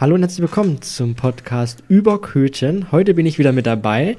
[0.00, 2.92] Hallo und herzlich willkommen zum Podcast über Köthen.
[2.92, 4.16] Heute bin ich wieder mit dabei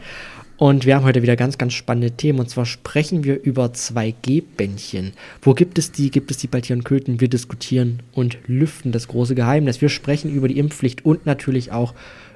[0.57, 2.39] und wir haben heute wieder ganz, ganz spannende Themen.
[2.39, 5.13] Und zwar sprechen wir über 2G-Bändchen.
[5.41, 6.11] Wo gibt es die?
[6.11, 7.21] Gibt es die bei Tier und Köthen?
[7.21, 9.79] Wir diskutieren und lüften das große Geheimnis.
[9.79, 11.93] Wir sprechen über die Impfpflicht und natürlich auch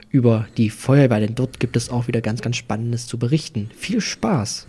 [0.09, 3.69] über die Feuerwehr, denn dort gibt es auch wieder ganz, ganz Spannendes zu berichten.
[3.75, 4.67] Viel Spaß!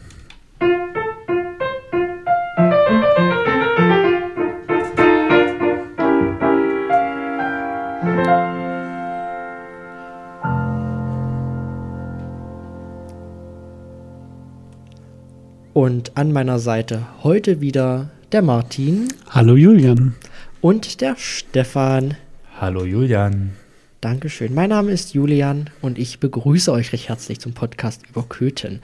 [15.74, 19.08] Und an meiner Seite heute wieder der Martin.
[19.28, 20.14] Hallo Julian.
[20.60, 22.16] Und der Stefan.
[22.60, 23.54] Hallo Julian.
[24.00, 24.54] Dankeschön.
[24.54, 28.82] Mein Name ist Julian und ich begrüße euch recht herzlich zum Podcast über Köthen.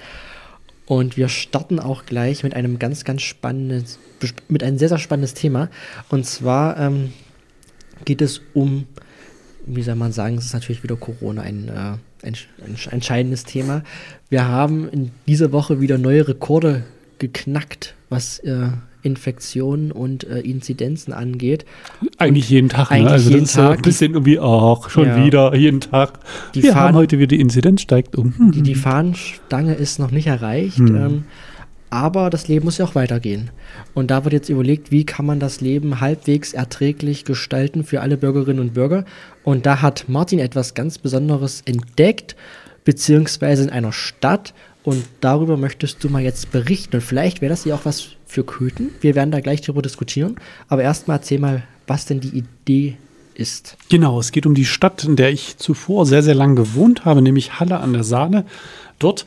[0.85, 4.01] Und wir starten auch gleich mit einem ganz, ganz spannendes,
[4.49, 5.71] mit einem sehr, sehr spannendes Thema.
[6.09, 7.13] Und zwar ähm,
[8.05, 8.89] geht es um,
[9.67, 12.35] wie soll man sagen, es ist natürlich wieder Corona ein äh, ein,
[12.67, 13.83] ein entscheidendes Thema.
[14.29, 16.85] Wir haben in dieser Woche wieder neue Rekorde
[17.19, 18.69] geknackt, was äh,
[19.03, 21.65] Infektionen und äh, Inzidenzen angeht.
[22.19, 22.97] Eigentlich und jeden Tag, ne?
[22.97, 23.11] eigentlich ne?
[23.13, 23.77] Also jeden das ist Tag.
[23.79, 25.25] ein bisschen irgendwie, ach, schon Ja.
[25.25, 26.19] wieder, jeden Tag.
[26.55, 28.35] Die Wir Fahnen- haben heute wieder die Inzidenz steigt um.
[28.37, 28.53] Hm.
[28.53, 30.95] Die, die Fahnenstange ist noch nicht erreicht, Hm.
[30.97, 31.25] ähm,
[31.91, 33.51] aber das Leben muss ja auch weitergehen.
[33.95, 38.17] Und da wird jetzt überlegt, wie kann man das Leben halbwegs erträglich gestalten für alle
[38.17, 39.05] Bürgerinnen und Bürger.
[39.43, 42.37] Und da hat Martin etwas ganz Besonderes entdeckt,
[42.85, 44.55] beziehungsweise in einer Stadt.
[44.85, 46.97] Und darüber möchtest du mal jetzt berichten.
[46.97, 48.91] Und vielleicht wäre das ja auch was für Köthen.
[49.01, 50.37] Wir werden da gleich drüber diskutieren.
[50.69, 52.97] Aber erstmal erzähl mal, was denn die Idee
[53.35, 53.77] ist.
[53.89, 57.21] Genau, es geht um die Stadt, in der ich zuvor sehr, sehr lang gewohnt habe,
[57.21, 58.45] nämlich Halle an der Saale.
[58.99, 59.27] Dort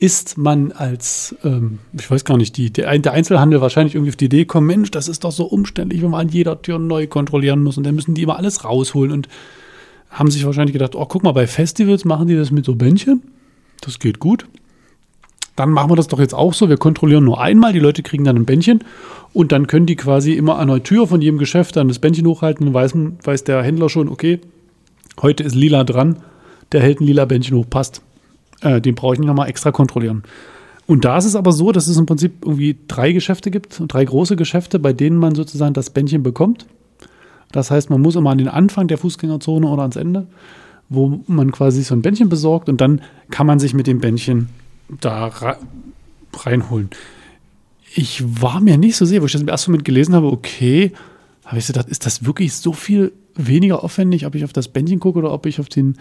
[0.00, 4.24] ist man als, ähm, ich weiß gar nicht, die, der, Einzelhandel wahrscheinlich irgendwie auf die
[4.24, 7.62] Idee kommen, Mensch, das ist doch so umständlich, wenn man an jeder Tür neu kontrollieren
[7.62, 9.28] muss und dann müssen die immer alles rausholen und
[10.08, 13.22] haben sich wahrscheinlich gedacht, oh, guck mal, bei Festivals machen die das mit so Bändchen.
[13.82, 14.46] Das geht gut.
[15.54, 16.70] Dann machen wir das doch jetzt auch so.
[16.70, 18.82] Wir kontrollieren nur einmal, die Leute kriegen dann ein Bändchen
[19.34, 22.26] und dann können die quasi immer an der Tür von jedem Geschäft dann das Bändchen
[22.26, 24.40] hochhalten und weiß, weiß der Händler schon, okay,
[25.20, 26.16] heute ist lila dran,
[26.72, 28.00] der hält ein lila Bändchen hoch, passt.
[28.62, 30.22] Äh, den brauche ich nicht nochmal extra kontrollieren.
[30.86, 34.04] Und da ist es aber so, dass es im Prinzip irgendwie drei Geschäfte gibt, drei
[34.04, 36.66] große Geschäfte, bei denen man sozusagen das Bändchen bekommt.
[37.52, 40.26] Das heißt, man muss immer an den Anfang der Fußgängerzone oder ans Ende,
[40.88, 44.48] wo man quasi so ein Bändchen besorgt und dann kann man sich mit dem Bändchen
[45.00, 45.30] da
[46.34, 46.90] reinholen.
[47.94, 50.92] Ich war mir nicht so sicher, wo ich das im ersten Moment gelesen habe, okay,
[51.44, 55.00] habe ich gedacht, ist das wirklich so viel weniger aufwendig, ob ich auf das Bändchen
[55.00, 55.96] gucke oder ob ich auf den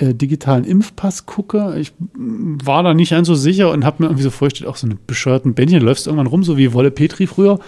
[0.00, 1.76] äh, digitalen Impfpass gucke?
[1.78, 4.76] Ich mm, war da nicht ganz so sicher und habe mir irgendwie so vorgestellt, auch
[4.76, 7.58] so eine bescheuerten Bändchen, läufst irgendwann rum, so wie Wolle Petri früher.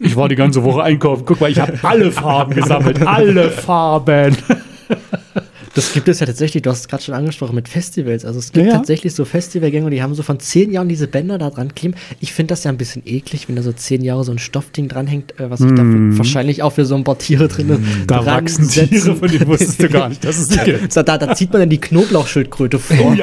[0.00, 1.24] Ich war die ganze Woche einkaufen.
[1.26, 3.02] Guck mal, ich habe alle Farben gesammelt.
[3.06, 4.36] Alle Farben.
[5.78, 8.24] Das gibt es ja tatsächlich, du hast es gerade schon angesprochen, mit Festivals.
[8.24, 8.78] Also es gibt Ja, ja.
[8.78, 11.94] tatsächlich so Festivalgänger, die haben so von zehn Jahren diese Bänder da dran kleben.
[12.18, 14.88] Ich finde das ja ein bisschen eklig, wenn da so zehn Jahre so ein Stoffding
[14.88, 18.06] dranhängt, äh, was sich da wahrscheinlich auch für so ein paar Tiere drin Mhm.
[18.08, 18.90] Da dran wachsen setzen.
[18.90, 20.92] Tiere, von denen wusstest du gar nicht, dass es die gibt.
[20.92, 23.16] So, da, da zieht man dann die Knoblauchschildkröte vor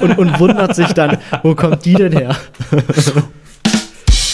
[0.00, 2.36] Und, und wundert sich dann, wo kommt die denn her?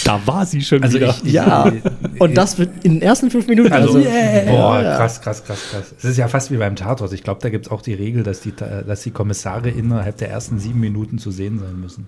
[0.06, 1.10] Da war sie schon Also wieder.
[1.10, 1.70] ich, ich, Ja,
[2.18, 3.72] und das wird in den ersten fünf Minuten.
[3.72, 4.08] Also, Also,
[4.50, 4.96] boah, Ja.
[4.96, 5.94] krass, krass, krass, krass.
[5.98, 7.12] Es ist ja fast wie beim Tatort.
[7.12, 10.30] Ich glaube, da gibt es auch die Regel, dass die, dass die Kommissare innerhalb der
[10.30, 12.06] ersten sieben Minuten zu sehen sein müssen,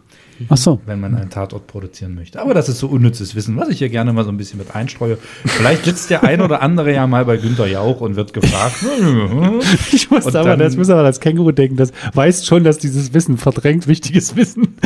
[0.48, 0.80] Ach so.
[0.86, 2.40] wenn man einen Tatort produzieren möchte.
[2.40, 4.74] Aber das ist so unnützes Wissen, was ich hier gerne mal so ein bisschen mit
[4.74, 5.18] einstreue.
[5.44, 8.76] Vielleicht sitzt der ein oder andere ja mal bei Günter Jauch und wird gefragt.
[9.92, 12.78] Ich muss Und aber, dann- das muss aber das Känguru denken, das weiß schon, dass
[12.78, 14.76] dieses Wissen verdrängt wichtiges Wissen.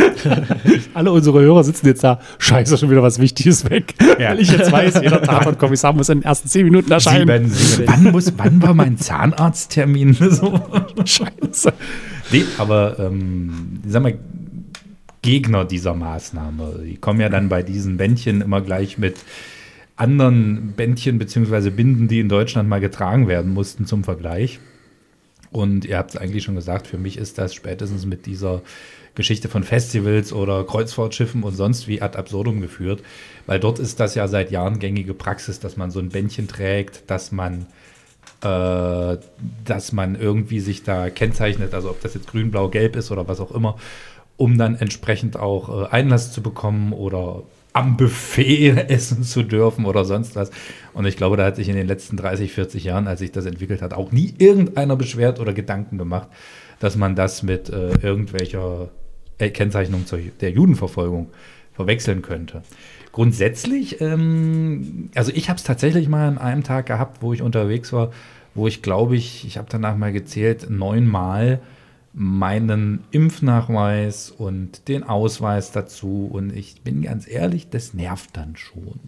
[0.94, 3.94] Alle unsere Hörer sitzen jetzt da, scheiße, schon wieder was Wichtiges weg.
[4.18, 4.30] Ja.
[4.30, 7.48] Weil ich jetzt weiß, jeder Tatort-Kommissar muss in den ersten zehn Minuten erscheinen.
[7.48, 7.88] Sieben, sieben.
[7.88, 10.14] Wann, muss, wann war mein Zahnarzttermin?
[10.30, 10.60] so.
[11.04, 11.72] Scheiße.
[12.30, 14.18] Nee, aber ähm, sag mal,
[15.22, 19.16] Gegner dieser Maßnahme, die kommen ja dann bei diesen Bändchen immer gleich mit
[19.96, 24.58] anderen Bändchen beziehungsweise Binden, die in Deutschland mal getragen werden mussten zum Vergleich.
[25.52, 28.62] Und ihr habt es eigentlich schon gesagt, für mich ist das spätestens mit dieser
[29.14, 33.03] Geschichte von Festivals oder Kreuzfahrtschiffen und sonst wie ad absurdum geführt,
[33.47, 37.11] weil dort ist das ja seit Jahren gängige Praxis, dass man so ein Bändchen trägt,
[37.11, 37.67] dass man
[38.43, 39.19] äh,
[39.64, 43.29] dass man irgendwie sich da kennzeichnet, also ob das jetzt grün, blau, gelb ist oder
[43.29, 43.76] was auch immer,
[44.37, 47.43] um dann entsprechend auch äh, Einlass zu bekommen oder
[47.73, 50.50] am Buffet essen zu dürfen oder sonst was.
[50.93, 53.47] Und ich glaube, da hat sich in den letzten 30, 40 Jahren, als sich das
[53.47, 56.29] entwickelt hat, auch nie irgendeiner beschwert oder Gedanken gemacht,
[56.81, 58.91] dass man das mit äh, irgendwelcher
[59.50, 61.30] Kennzeichnung zur, der Judenverfolgung
[61.72, 62.62] verwechseln könnte.
[63.12, 67.92] Grundsätzlich, ähm, also ich habe es tatsächlich mal an einem Tag gehabt, wo ich unterwegs
[67.92, 68.10] war,
[68.54, 71.60] wo ich glaube ich, ich habe danach mal gezählt, neunmal
[72.14, 76.28] meinen Impfnachweis und den Ausweis dazu.
[76.30, 79.00] Und ich bin ganz ehrlich, das nervt dann schon.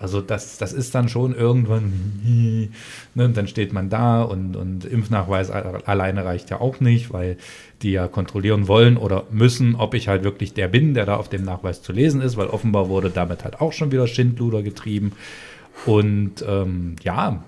[0.00, 2.20] Also das, das ist dann schon irgendwann,
[3.14, 7.36] ne, und dann steht man da und, und Impfnachweis alleine reicht ja auch nicht, weil
[7.82, 11.28] die ja kontrollieren wollen oder müssen, ob ich halt wirklich der bin, der da auf
[11.28, 15.12] dem Nachweis zu lesen ist, weil offenbar wurde damit halt auch schon wieder Schindluder getrieben.
[15.84, 17.42] Und ähm, ja,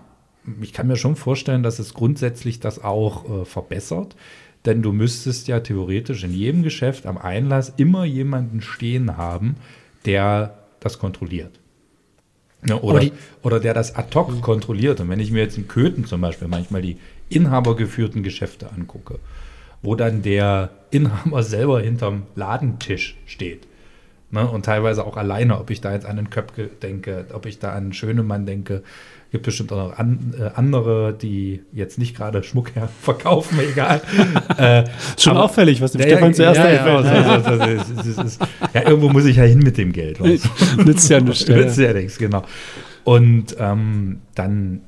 [0.61, 4.17] ich kann mir schon vorstellen, dass es grundsätzlich das auch äh, verbessert.
[4.65, 9.57] Denn du müsstest ja theoretisch in jedem Geschäft am Einlass immer jemanden stehen haben,
[10.05, 11.60] der das kontrolliert.
[12.67, 13.03] Ja, oder,
[13.43, 15.01] oder der das ad hoc kontrolliert.
[15.01, 16.99] Und wenn ich mir jetzt in Köthen zum Beispiel manchmal die
[17.31, 19.19] inhabergeführten Geschäfte angucke,
[19.83, 23.67] wo dann der Inhaber selber hinterm Ladentisch steht.
[24.33, 27.59] Ne, und teilweise auch alleine, ob ich da jetzt an den Köpke denke, ob ich
[27.59, 28.85] da an Schönemann denke,
[29.31, 34.03] Gibt bestimmt auch noch an, äh, andere, die jetzt nicht gerade Schmuck her verkaufen, egal.
[34.57, 34.85] äh,
[35.17, 37.05] Schon aber, auffällig, was dem ja, Stefan zuerst ja, einfällt.
[38.75, 40.21] Ja, ja, irgendwo muss ich ja hin mit dem Geld.
[40.77, 41.47] Nützt ja nichts.
[41.47, 42.43] Nützt ja nichts, genau.
[43.05, 44.81] Und ähm, dann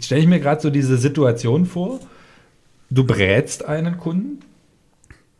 [0.00, 2.00] stelle ich mir gerade so diese Situation vor,
[2.90, 4.38] du brätst einen Kunden,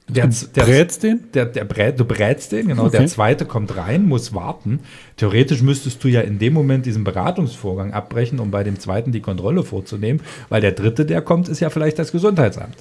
[0.06, 1.24] der, der, brätst den?
[1.32, 2.86] Der, der brät, du brätst den, genau.
[2.86, 2.98] Okay.
[2.98, 4.80] Der zweite kommt rein, muss warten.
[5.16, 9.20] Theoretisch müsstest du ja in dem Moment diesen Beratungsvorgang abbrechen, um bei dem zweiten die
[9.20, 10.20] Kontrolle vorzunehmen,
[10.50, 12.76] weil der dritte, der kommt, ist ja vielleicht das Gesundheitsamt.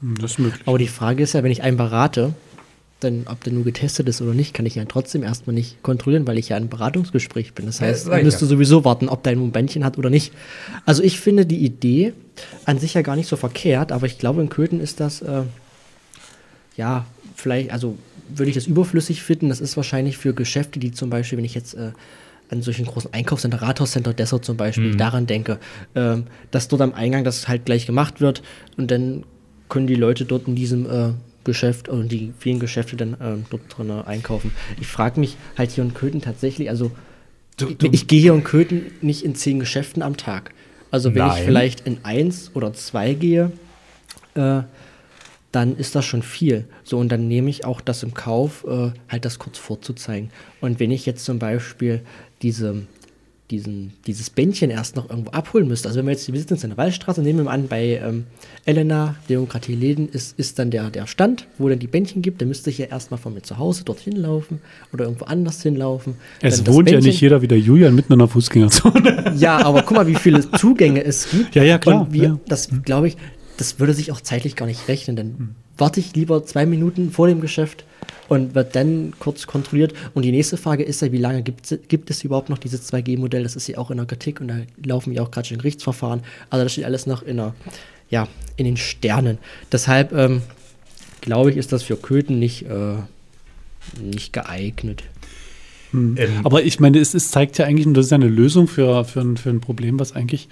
[0.00, 0.62] Hm, das ist möglich.
[0.66, 2.34] Aber die Frage ist ja, wenn ich einen berate,
[3.04, 6.26] dann, ob der nur getestet ist oder nicht, kann ich ja trotzdem erstmal nicht kontrollieren,
[6.26, 7.66] weil ich ja ein Beratungsgespräch bin.
[7.66, 8.48] Das heißt, ja, müsste ja.
[8.48, 10.32] sowieso warten, ob der ein Momentchen hat oder nicht.
[10.86, 12.12] Also ich finde die Idee
[12.64, 15.42] an sich ja gar nicht so verkehrt, aber ich glaube, in Köthen ist das äh,
[16.76, 17.96] ja, vielleicht, also
[18.28, 19.48] würde ich das überflüssig finden.
[19.48, 21.92] Das ist wahrscheinlich für Geschäfte, die zum Beispiel, wenn ich jetzt äh,
[22.50, 24.98] an solchen großen Einkaufscenter, Rathauscenter Dessert zum Beispiel, mhm.
[24.98, 25.58] daran denke,
[25.94, 26.16] äh,
[26.50, 28.42] dass dort am Eingang das halt gleich gemacht wird
[28.76, 29.24] und dann
[29.68, 31.12] können die Leute dort in diesem äh,
[31.44, 34.52] Geschäft und die vielen Geschäfte dann äh, dort drin einkaufen.
[34.80, 36.92] Ich frage mich halt hier in Köthen tatsächlich, also
[37.56, 40.52] du, du, ich, ich gehe hier in Köthen nicht in zehn Geschäften am Tag.
[40.90, 41.38] Also wenn Nein.
[41.38, 43.50] ich vielleicht in eins oder zwei gehe,
[44.34, 44.62] äh,
[45.52, 46.64] dann ist das schon viel.
[46.82, 50.30] So, und dann nehme ich auch das im Kauf, äh, halt das kurz vorzuzeigen.
[50.60, 52.00] Und wenn ich jetzt zum Beispiel
[52.40, 52.82] diese,
[53.50, 56.70] diesen, dieses Bändchen erst noch irgendwo abholen müsste, also wenn wir jetzt, wir sitzen in
[56.70, 58.24] der Waldstraße, nehmen wir mal an, bei ähm,
[58.64, 62.48] Elena, Demokratie Läden, ist, ist dann der, der Stand, wo dann die Bändchen gibt, dann
[62.48, 64.60] müsste ich ja erstmal von mir zu Hause dorthin laufen
[64.94, 66.14] oder irgendwo anders hinlaufen.
[66.40, 69.34] Es wohnt ja nicht jeder wie der Julian mitten in einer Fußgängerzone.
[69.36, 71.54] Ja, aber guck mal, wie viele Zugänge es gibt.
[71.54, 72.02] Ja, ja, klar.
[72.02, 72.38] Und wir, ja.
[72.46, 73.16] das glaube ich,
[73.56, 75.16] das würde sich auch zeitlich gar nicht rechnen.
[75.16, 75.54] Dann hm.
[75.76, 77.84] warte ich lieber zwei Minuten vor dem Geschäft
[78.28, 79.92] und wird dann kurz kontrolliert.
[80.14, 83.42] Und die nächste Frage ist ja, wie lange gibt, gibt es überhaupt noch dieses 2G-Modell?
[83.42, 86.22] Das ist ja auch in der Kritik und da laufen ja auch gerade schon Gerichtsverfahren.
[86.50, 87.54] Also das steht alles noch in, der,
[88.10, 89.38] ja, in den Sternen.
[89.70, 90.42] Deshalb ähm,
[91.20, 92.94] glaube ich, ist das für Köthen nicht, äh,
[94.00, 95.02] nicht geeignet.
[95.92, 96.16] Hm.
[96.18, 98.66] Ähm, Aber ich meine, es, es, zeigt ja eigentlich, und das ist ja eine Lösung
[98.66, 100.48] für, für, ein, für ein Problem, was eigentlich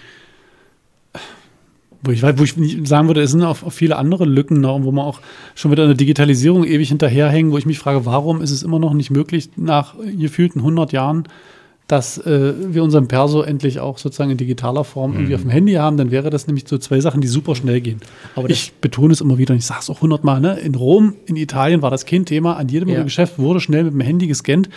[2.03, 5.05] wo ich, wo ich sagen würde, es sind auch viele andere Lücken noch, wo man
[5.05, 5.21] auch
[5.55, 8.79] schon wieder in der Digitalisierung ewig hinterherhängen, wo ich mich frage, warum ist es immer
[8.79, 11.25] noch nicht möglich, nach gefühlten 100 Jahren,
[11.87, 15.17] dass äh, wir unseren Perso endlich auch sozusagen in digitaler Form mhm.
[15.17, 17.81] irgendwie auf dem Handy haben, dann wäre das nämlich so zwei Sachen, die super schnell
[17.81, 18.01] gehen.
[18.37, 20.59] Aber ich betone es immer wieder, und ich sage es auch hundertmal, ne?
[20.61, 23.03] in Rom, in Italien war das kein Thema, an jedem ja.
[23.03, 24.71] Geschäft wurde schnell mit dem Handy gescannt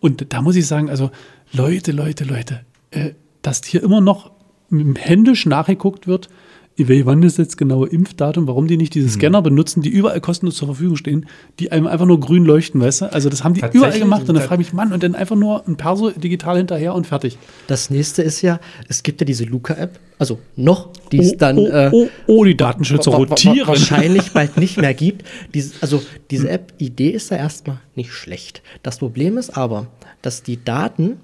[0.00, 1.10] und da muss ich sagen, also
[1.52, 3.10] Leute, Leute, Leute, äh,
[3.42, 4.30] dass hier immer noch
[4.70, 6.28] händisch nachgeguckt wird,
[6.78, 10.68] wann ist jetzt genaue Impfdatum, warum die nicht diese Scanner benutzen, die überall kostenlos zur
[10.68, 11.26] Verfügung stehen,
[11.58, 13.12] die einem einfach nur grün leuchten, weißt du?
[13.12, 15.36] Also das haben die überall gemacht und dann frage ich mich, Mann, und dann einfach
[15.36, 17.38] nur ein Perso digital hinterher und fertig.
[17.66, 21.58] Das nächste ist ja, es gibt ja diese Luca-App, also noch, die es oh, dann
[21.58, 23.66] oh, äh, oh, oh, die Datenschützer rotieren.
[23.66, 25.24] Wahrscheinlich bald nicht mehr gibt.
[25.54, 28.62] Dies, also diese App-Idee ist ja erstmal nicht schlecht.
[28.82, 29.86] Das Problem ist aber,
[30.22, 31.18] dass die Daten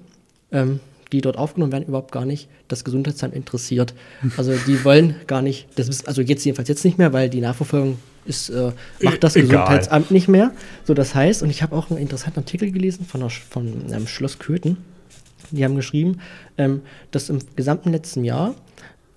[0.51, 0.79] ähm,
[1.13, 3.93] die dort aufgenommen werden, überhaupt gar nicht das Gesundheitsamt interessiert.
[4.35, 7.39] Also die wollen gar nicht, das ist, also jetzt jedenfalls jetzt nicht mehr, weil die
[7.39, 10.51] Nachverfolgung ist, äh, macht das e Gesundheitsamt nicht mehr.
[10.85, 14.07] So, das heißt, und ich habe auch einen interessanten Artikel gelesen von, der, von ähm,
[14.07, 14.77] Schloss Köthen.
[15.51, 16.19] Die haben geschrieben,
[16.57, 18.55] ähm, dass im gesamten letzten Jahr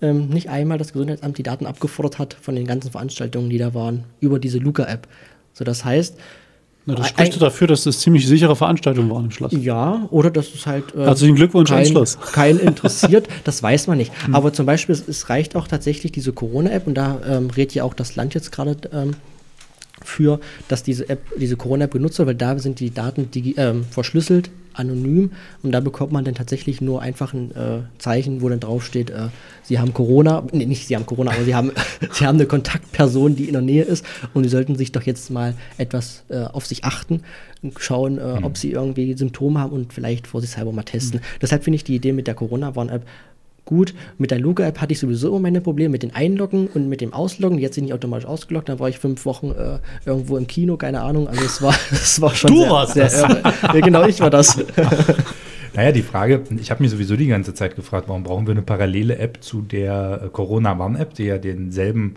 [0.03, 3.75] ähm, nicht einmal das Gesundheitsamt die Daten abgefordert hat von den ganzen Veranstaltungen, die da
[3.75, 5.09] waren, über diese Luca-App.
[5.55, 6.19] So, das heißt,
[6.87, 9.53] na, das spricht ein, dafür, dass es ziemlich sichere Veranstaltungen waren im Schloss.
[9.53, 10.95] Ja, oder dass es halt.
[10.95, 12.17] Äh, Herzlichen Glückwunsch kein, Schloss.
[12.33, 14.13] Kein interessiert, das weiß man nicht.
[14.25, 14.37] Hm.
[14.37, 17.83] Aber zum Beispiel, es, es, reicht auch tatsächlich diese Corona-App und da ähm, redet ja
[17.83, 19.15] auch das Land jetzt gerade ähm,
[20.07, 24.51] für, dass diese App, diese Corona-App genutzt wird, weil da sind die Daten ähm, verschlüsselt,
[24.79, 25.33] anonym.
[25.63, 29.29] Und da bekommt man dann tatsächlich nur einfach ein äh, Zeichen, wo dann draufsteht, äh,
[29.63, 31.73] Sie haben Corona, nee, nicht Sie haben Corona, aber Sie haben,
[32.13, 34.05] Sie haben eine Kontaktperson, die in der Nähe ist.
[34.35, 37.23] Und Sie sollten sich doch jetzt mal etwas äh, auf sich achten
[37.63, 41.21] und schauen, äh, ob Sie irgendwie Symptome haben und vielleicht vorsichtshalber mal testen.
[41.41, 43.05] Deshalb finde ich die Idee mit der Corona-Warn-App
[43.67, 43.93] gut.
[44.17, 47.13] Mit der Luca-App hatte ich sowieso immer meine Probleme mit den Einloggen und mit dem
[47.13, 47.59] Ausloggen.
[47.59, 48.71] Jetzt sind die automatisch ausgeloggt.
[48.71, 51.29] Dann war ich fünf Wochen äh, irgendwo im Kino, keine Ahnung.
[51.29, 53.21] Also es war, es war schon Du sehr, warst sehr das.
[53.21, 53.43] irre.
[53.63, 54.59] Ja, genau, ich war das.
[55.75, 58.63] Naja, die Frage, ich habe mir sowieso die ganze Zeit gefragt, warum brauchen wir eine
[58.63, 62.15] parallele App zu der äh, Corona-Warn-App, die ja denselben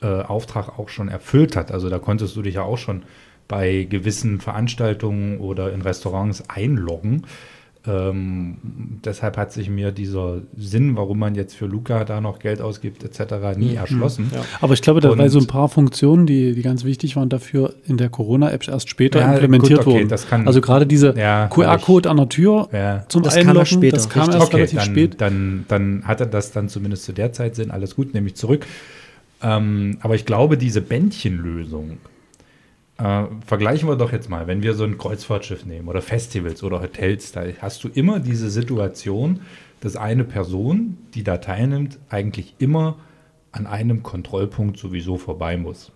[0.00, 1.72] äh, Auftrag auch schon erfüllt hat.
[1.72, 3.02] Also da konntest du dich ja auch schon
[3.48, 7.24] bei gewissen Veranstaltungen oder in Restaurants einloggen.
[7.88, 8.56] Ähm,
[9.04, 13.04] deshalb hat sich mir dieser Sinn, warum man jetzt für Luca da noch Geld ausgibt,
[13.04, 14.30] etc., nie erschlossen.
[14.34, 14.42] Ja.
[14.60, 17.74] Aber ich glaube, da waren so ein paar Funktionen, die, die ganz wichtig waren dafür
[17.86, 20.08] in der Corona-App erst später Ja, implementiert gut, okay, wurden.
[20.08, 23.04] das kann- also gerade dieser Ja, QR-Code an der Tür Ja.
[23.08, 24.34] zum Das Einloggen, später, das kam richtig.
[24.40, 25.20] erst Okay, relativ dann, spät.
[25.20, 27.70] Dann, dann hatte das dann zumindest zu der Zeit Sinn.
[27.70, 28.66] Alles gut, nehme ich zurück.
[29.42, 31.98] Ähm, aber ich glaube, diese Bändchenlösung,
[32.98, 36.80] äh, vergleichen wir doch jetzt mal, wenn wir so ein Kreuzfahrtschiff nehmen oder Festivals oder
[36.80, 39.40] Hotels, da hast du immer diese Situation,
[39.80, 42.96] dass eine Person, die da teilnimmt, eigentlich immer
[43.52, 45.92] an einem Kontrollpunkt sowieso vorbei muss.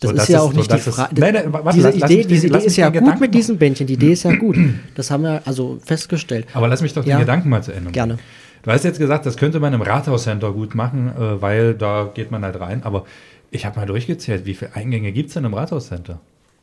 [0.00, 1.14] Das So, ist das ja ist- auch so, nicht die das ist- Frage.
[1.14, 1.76] Diese lass- lass
[2.10, 3.86] Idee, mich den- diese lass Idee ist mich ja gut Gedanken mit diesen Bändchen.
[3.86, 4.56] Die Idee ist ja gut.
[4.94, 6.46] Das haben wir also festgestellt.
[6.54, 7.18] Aber lass mich doch den Ja.
[7.20, 7.92] Gedanken mal zu Ende machen.
[7.92, 8.18] Gerne.
[8.62, 12.30] Du hast jetzt gesagt, das könnte man im Rathauscenter gut machen, äh, weil da geht
[12.30, 12.82] man halt rein.
[12.84, 13.04] Aber
[13.52, 16.20] ich habe mal durchgezählt, wie viele Eingänge gibt es denn im Rathauscenter?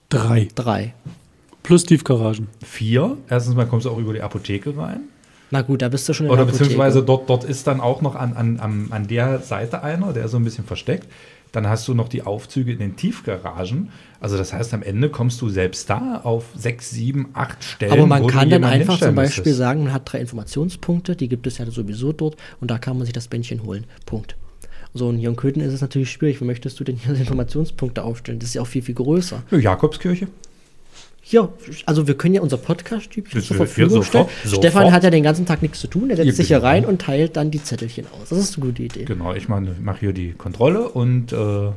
[0.10, 0.48] Drei.
[0.56, 0.94] Drei.
[1.62, 2.48] Plus Tiefgaragen.
[2.66, 3.16] Vier.
[3.30, 5.02] Erstens mal kommst du auch über die Apotheke rein.
[5.52, 6.64] Na gut, da bist du schon in Oder der Apotheke.
[6.66, 10.26] beziehungsweise dort, dort ist dann auch noch an, an, an, an der Seite einer, der
[10.26, 11.08] ist so ein bisschen versteckt.
[11.52, 13.90] Dann hast du noch die Aufzüge in den Tiefgaragen.
[14.20, 17.92] Also das heißt, am Ende kommst du selbst da auf sechs, sieben, acht Stellen.
[17.92, 19.58] Aber man kann dann einfach zum Beispiel müsstest.
[19.58, 23.06] sagen, man hat drei Informationspunkte, die gibt es ja sowieso dort und da kann man
[23.06, 23.86] sich das Bändchen holen.
[24.06, 24.36] Punkt.
[24.94, 26.42] So, und hier in Köthen ist es natürlich schwierig.
[26.42, 28.40] Wie möchtest du denn hier Informationspunkte aufstellen?
[28.40, 29.44] Das ist ja auch viel, viel größer.
[29.52, 30.28] Ja, Jakobskirche.
[31.22, 31.48] Hier,
[31.86, 34.26] also wir können ja unser Podcast-Typ Wir- zur Verfügung wir stellen.
[34.44, 34.92] sofort, Stefan sofort.
[34.94, 36.08] hat ja den ganzen Tag nichts zu tun.
[36.08, 38.30] Der setzt Ja, sich hier rein und teilt dann die Zettelchen aus.
[38.30, 39.04] Das ist eine gute Idee.
[39.06, 41.70] Genau, ich mache mach hier die Kontrolle und äh,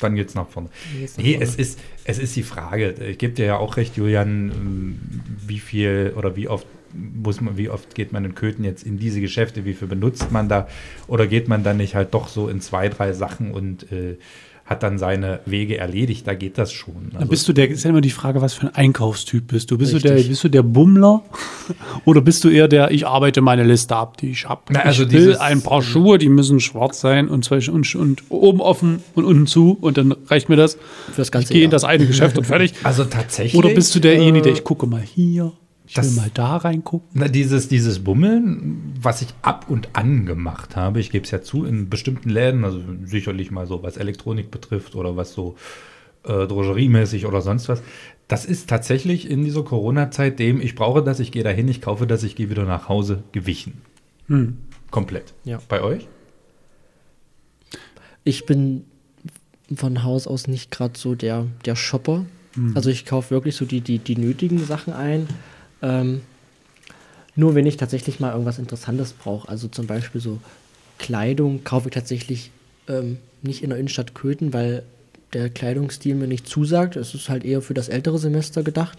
[0.00, 0.68] dann geht's nach vorne.
[0.98, 1.44] geht's nach Nee, vorne.
[1.46, 2.92] es ist, es ist die Frage.
[3.08, 4.98] Ich gebe dir ja auch recht, Julian, ähm,
[5.46, 8.98] wie viel oder wie oft muss man, wie oft geht man in Köthen jetzt in
[8.98, 10.68] diese Geschäfte, wie viel benutzt man da
[11.06, 14.16] oder geht man dann nicht halt doch so in zwei, drei Sachen und äh,
[14.64, 17.10] hat dann seine Wege erledigt, da geht das schon.
[17.10, 19.70] Dann Also, bist du der, ist ja immer die Frage, was für ein Einkaufstyp bist
[19.70, 19.78] du?
[19.78, 21.22] Bist du der, bist du der Bummler?
[22.04, 24.62] Oder bist du eher der, ich arbeite meine Liste ab, die ich habe?
[24.80, 28.60] Also ich will ein paar Schuhe, die müssen schwarz sein und, zwei, und, und oben
[28.60, 30.74] offen und unten zu und dann reicht mir das.
[30.74, 32.74] Für das Ich ganze gehe in das eine Geschäft und fertig.
[32.84, 33.56] also tatsächlich.
[33.56, 35.52] Oder bist du derjenige, der äh, ich gucke mal hier,
[35.92, 37.08] ich will das- mal da reingucken?
[37.12, 41.42] Na, dieses, dieses Bummeln, was ich ab und an gemacht habe, ich gebe es ja
[41.42, 45.56] zu, in bestimmten Läden, also sicherlich mal so, was Elektronik betrifft oder was so
[46.24, 47.82] äh, drogeriemäßig oder sonst was,
[48.28, 52.06] das ist tatsächlich in dieser Corona-Zeit dem, ich brauche das, ich gehe dahin, ich kaufe
[52.06, 53.82] das, ich gehe wieder nach Hause, gewichen.
[54.28, 54.56] Hm.
[54.90, 55.34] Komplett.
[55.44, 55.60] Ja.
[55.68, 56.08] Bei euch?
[58.24, 58.84] Ich bin
[59.74, 62.24] von Haus aus nicht gerade so der, der Shopper.
[62.54, 62.76] Mhm.
[62.76, 65.26] Also ich kaufe wirklich so die, die, die nötigen Sachen ein.
[65.82, 66.22] Ähm,
[67.34, 69.48] nur wenn ich tatsächlich mal irgendwas Interessantes brauche.
[69.48, 70.38] Also zum Beispiel so
[70.98, 72.50] Kleidung kaufe ich tatsächlich
[72.88, 74.82] ähm, nicht in der Innenstadt Köthen, weil
[75.32, 76.96] der Kleidungsstil mir nicht zusagt.
[76.96, 78.98] Es ist halt eher für das ältere Semester gedacht.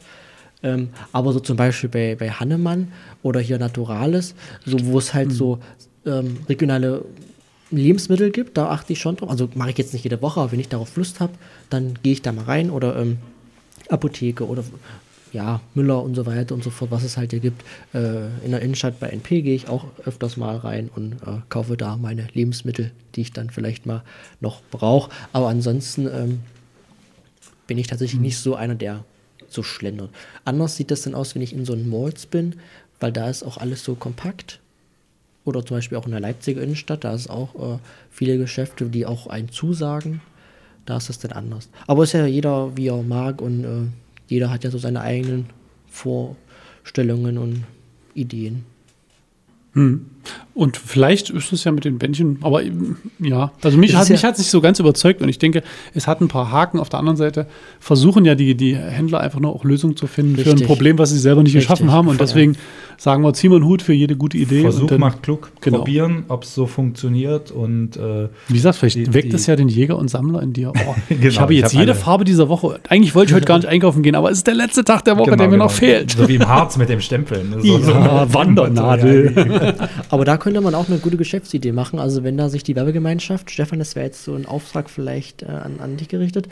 [0.63, 4.33] Ähm, aber so zum Beispiel bei, bei Hannemann oder hier Naturales,
[4.65, 5.59] so wo es halt so
[6.05, 7.03] ähm, regionale
[7.69, 9.29] Lebensmittel gibt, da achte ich schon drauf.
[9.29, 11.33] Also mache ich jetzt nicht jede Woche, aber wenn ich darauf Lust habe,
[11.69, 13.17] dann gehe ich da mal rein oder ähm,
[13.89, 14.63] Apotheke oder
[15.33, 17.63] ja, Müller und so weiter und so fort, was es halt hier gibt.
[17.93, 21.75] Äh, in der Innenstadt bei NP gehe ich auch öfters mal rein und äh, kaufe
[21.75, 24.03] da meine Lebensmittel, die ich dann vielleicht mal
[24.39, 25.11] noch brauche.
[25.33, 26.39] Aber ansonsten ähm,
[27.65, 29.03] bin ich tatsächlich nicht so einer, der
[29.49, 30.11] so schlendert.
[30.45, 32.55] Anders sieht das dann aus, wenn ich in so einem Malls bin,
[32.99, 34.59] weil da ist auch alles so kompakt.
[35.45, 39.05] Oder zum Beispiel auch in der Leipziger Innenstadt, da ist auch äh, viele Geschäfte, die
[39.05, 40.21] auch einen zusagen.
[40.85, 41.69] Da ist das dann anders.
[41.87, 43.87] Aber ist ja jeder, wie er mag und äh,
[44.27, 45.47] jeder hat ja so seine eigenen
[45.87, 47.63] Vorstellungen und
[48.13, 48.65] Ideen.
[49.73, 50.05] Hm.
[50.55, 54.13] Und vielleicht ist es ja mit den Bändchen, aber ähm, ja, also mich hat ja-
[54.13, 55.63] mich hat nicht so ganz überzeugt und ich denke,
[55.95, 56.79] es hat ein paar Haken.
[56.79, 57.47] Auf der anderen Seite
[57.79, 60.67] versuchen ja die, die Händler einfach nur auch Lösungen zu finden für ein Richtig.
[60.67, 61.67] Problem, was sie selber nicht Richtig.
[61.69, 62.07] geschaffen haben.
[62.07, 62.55] Und deswegen
[62.97, 64.61] sagen wir, ziehen wir einen Hut für jede gute Idee.
[64.61, 65.51] Versuch und dann, macht klug.
[65.61, 65.79] Genau.
[65.79, 69.67] Probieren, ob es so funktioniert und äh, Wie gesagt, vielleicht Die- weckt es ja den
[69.69, 70.71] Jäger und Sammler in dir.
[70.85, 72.79] Oh, ich Genau, habe ich jetzt hab jede alle- Farbe dieser Woche.
[72.89, 75.15] Eigentlich wollte ich heute gar nicht einkaufen gehen, aber es ist der letzte Tag der
[75.17, 75.65] Woche, genau, der mir genau.
[75.65, 76.11] noch fehlt.
[76.11, 77.55] So wie im Harz mit dem Stempeln.
[77.63, 79.73] So, Ja, so Wandernadel.
[80.13, 81.97] Aber da könnte man auch eine gute Geschäftsidee machen.
[81.97, 85.47] Also wenn da sich die Werbegemeinschaft, Stefan, das wäre jetzt so ein Auftrag vielleicht äh,
[85.47, 86.49] an, an dich gerichtet,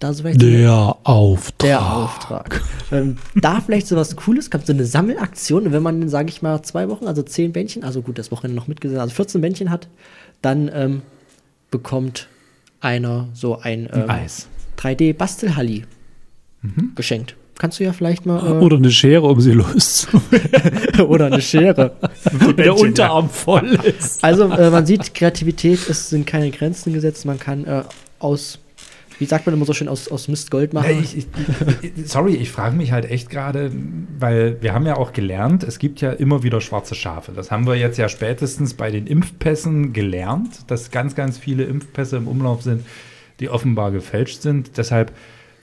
[0.00, 1.58] da so vielleicht Der Auftrag.
[1.60, 2.60] der Auftrag.
[2.90, 5.66] ähm, da vielleicht so was Cooles kommt, so eine Sammelaktion.
[5.66, 8.56] Und wenn man, sage ich mal, zwei Wochen, also zehn Bändchen, also gut, das Wochenende
[8.56, 9.86] noch mitgesehen, also 14 Bändchen hat,
[10.42, 11.02] dann ähm,
[11.70, 12.26] bekommt
[12.80, 14.48] einer so ein ähm, Eis.
[14.78, 15.84] 3D-Bastelhalli
[16.96, 17.36] geschenkt.
[17.58, 18.44] Kannst du ja vielleicht mal.
[18.44, 21.00] Äh, Oder eine Schere, um sie loszuwerden.
[21.06, 21.92] oder eine Schere.
[22.56, 24.22] Der Unterarm voll ist.
[24.24, 27.24] Also äh, man sieht, Kreativität, es sind keine Grenzen gesetzt.
[27.24, 27.82] Man kann äh,
[28.18, 28.58] aus,
[29.18, 30.88] wie sagt man immer so schön, aus, aus Mist Gold machen.
[30.90, 31.26] Nee, ich, ich,
[31.96, 33.70] ich- sorry, ich frage mich halt echt gerade,
[34.18, 37.32] weil wir haben ja auch gelernt, es gibt ja immer wieder schwarze Schafe.
[37.32, 42.16] Das haben wir jetzt ja spätestens bei den Impfpässen gelernt, dass ganz, ganz viele Impfpässe
[42.16, 42.84] im Umlauf sind,
[43.40, 44.76] die offenbar gefälscht sind.
[44.78, 45.12] Deshalb,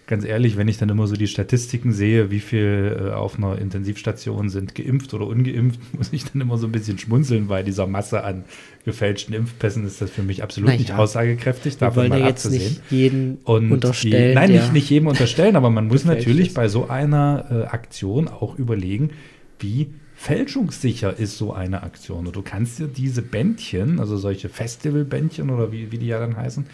[0.08, 3.58] ganz ehrlich, wenn ich dann immer so die Statistiken sehe, wie viel äh, auf einer
[3.58, 7.88] Intensivstation sind geimpft oder ungeimpft, muss ich dann immer so ein bisschen schmunzeln, bei dieser
[7.88, 8.44] Masse an
[8.84, 11.78] gefälschten Impfpässen ist das für mich absolut Na nicht aussagekräftig.
[11.78, 12.70] Davon mal ja jetzt abzusehen.
[12.70, 14.30] nicht jeden Und unterstellen.
[14.30, 16.56] die, nein, nicht, nicht jedem unterstellen, aber man muss natürlich ist.
[16.56, 19.12] bei so einer äh, Aktion auch überlegen,
[19.60, 22.28] wie fälschungssicher ist so eine Aktion.
[22.28, 26.38] Und du kannst dir diese Bändchen, also solche Festivalbändchen oder wie, wie die ja dann
[26.38, 26.66] heißen,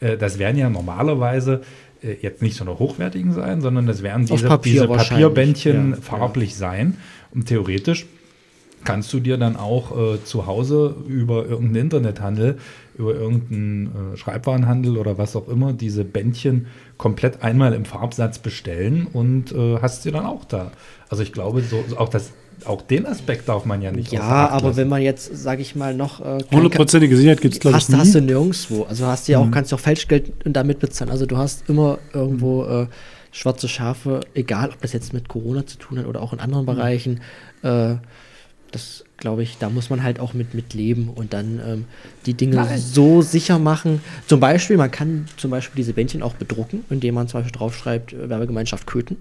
[0.00, 1.62] äh, das werden ja normalerweise
[2.02, 5.96] äh, jetzt nicht so eine hochwertigen sein, sondern das werden diese, Papier diese Papierbändchen ja,
[5.96, 6.96] farblich sein.
[7.32, 8.06] Und theoretisch
[8.84, 12.58] kannst du dir dann auch äh, zu Hause über irgendeinen Internethandel,
[12.96, 19.06] über irgendeinen äh, Schreibwarenhandel oder was auch immer, diese Bändchen komplett einmal im Farbsatz bestellen
[19.12, 20.72] und äh, hast sie dann auch da.
[21.08, 22.32] Also ich glaube, so auch, das,
[22.64, 24.76] auch den Aspekt darf man ja nicht Ja, aber lassen.
[24.76, 26.20] wenn man jetzt, sage ich mal, noch.
[26.20, 28.26] Äh, Hundertprozentige Sicherheit gibt es, glaube ich, hast, hast du nie.
[28.26, 28.84] nirgendwo.
[28.84, 31.10] Also hast du ja auch, kannst du auch Falschgeld damit bezahlen.
[31.10, 32.86] Also du hast immer irgendwo äh,
[33.32, 36.66] schwarze Schafe, egal ob das jetzt mit Corona zu tun hat oder auch in anderen
[36.66, 37.20] Bereichen.
[37.62, 37.96] Äh,
[38.70, 41.84] das glaube ich, da muss man halt auch mit, mit leben und dann ähm,
[42.26, 42.78] die Dinge Nein.
[42.78, 44.00] so sicher machen.
[44.26, 48.12] Zum Beispiel, man kann zum Beispiel diese Bändchen auch bedrucken, indem man zum Beispiel draufschreibt,
[48.12, 49.16] äh, Werbegemeinschaft Köthen.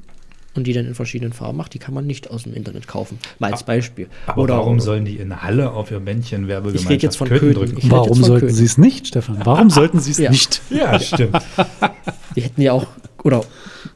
[0.57, 3.19] Und die dann in verschiedenen Farben macht, die kann man nicht aus dem Internet kaufen.
[3.39, 4.07] Mal als Beispiel.
[4.25, 7.27] Aber oder warum sollen die in Halle auf ihr Bändchen Ich Werbegemeinschaft rede jetzt von
[7.29, 7.59] Köthen Köthen.
[7.65, 7.77] drücken?
[7.77, 9.37] Ich Warum jetzt von sollten sie es nicht, Stefan?
[9.43, 10.31] Warum sollten sie es Ja.
[10.31, 10.61] nicht?
[10.71, 11.37] Ja, stimmt.
[12.35, 12.87] Die hätten ja auch,
[13.23, 13.43] oder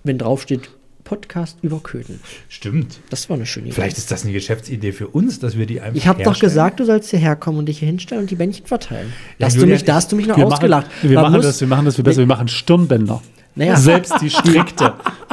[0.04, 0.70] wenn draufsteht,
[1.04, 2.22] Podcast über Köthen.
[2.48, 3.00] stimmt.
[3.10, 3.76] Das war eine schöne Idee.
[3.76, 6.80] Vielleicht ist das eine Geschäftsidee für uns, dass wir die einfach ich habe doch gesagt,
[6.80, 9.12] du sollst hierher kommen und dich hier hinstellen und die Bändchen verteilen.
[9.38, 10.88] Da Ja, hast, du mich, da hast du mich noch Wir ausgelacht.
[10.88, 12.20] machen, wir, Man machen muss- das, wir machen das viel besser.
[12.20, 13.22] Wir machen Stirnbänder.
[13.56, 13.76] Naja.
[13.76, 14.91] Selbst die Strikte,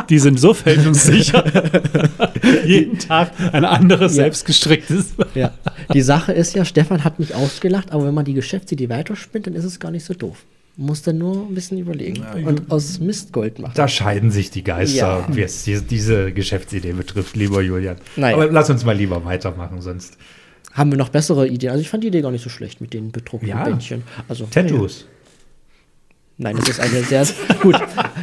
[0.08, 1.44] die sind so fälschungssicher.
[2.66, 4.24] Jeden Tag ein anderes Ja.
[4.24, 5.14] selbstgestricktes.
[5.34, 5.52] Ja.
[5.92, 9.54] Die Sache ist ja, Stefan hat mich ausgelacht, aber wenn man die Geschäftsidee weiterspinnt, dann
[9.54, 10.44] ist es gar nicht so doof.
[10.76, 13.72] Man muss dann nur ein bisschen überlegen und aus Mist Gold machen.
[13.74, 15.36] Da scheiden sich die Geister, Ja.
[15.36, 17.96] wie es die, diese Geschäftsidee betrifft, lieber Julian.
[18.16, 18.36] Naja.
[18.36, 20.16] Aber lass uns mal lieber weitermachen, sonst.
[20.72, 21.70] Haben wir noch bessere Ideen?
[21.70, 23.64] Also ich fand die Idee gar nicht so schlecht mit den bedruckten Ja.
[23.64, 24.04] Bändchen.
[24.28, 25.06] Also, Tattoos.
[26.36, 27.26] Nein, das ist eine sehr
[27.62, 27.74] gut.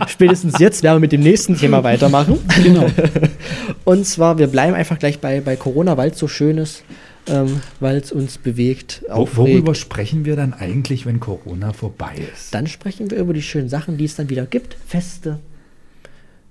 [0.08, 2.40] Spätestens jetzt werden wir mit dem nächsten Thema weitermachen.
[2.64, 2.88] Genau.
[3.86, 6.84] Und zwar, wir bleiben einfach gleich bei, bei Corona, weil es so schön ist,
[7.28, 9.38] ähm, weil es uns bewegt, aufregt.
[9.38, 12.54] worüber sprechen wir dann eigentlich, wenn Corona vorbei ist?
[12.54, 14.78] Dann sprechen wir über die schönen Sachen, die es dann wieder gibt.
[14.88, 15.40] Feste,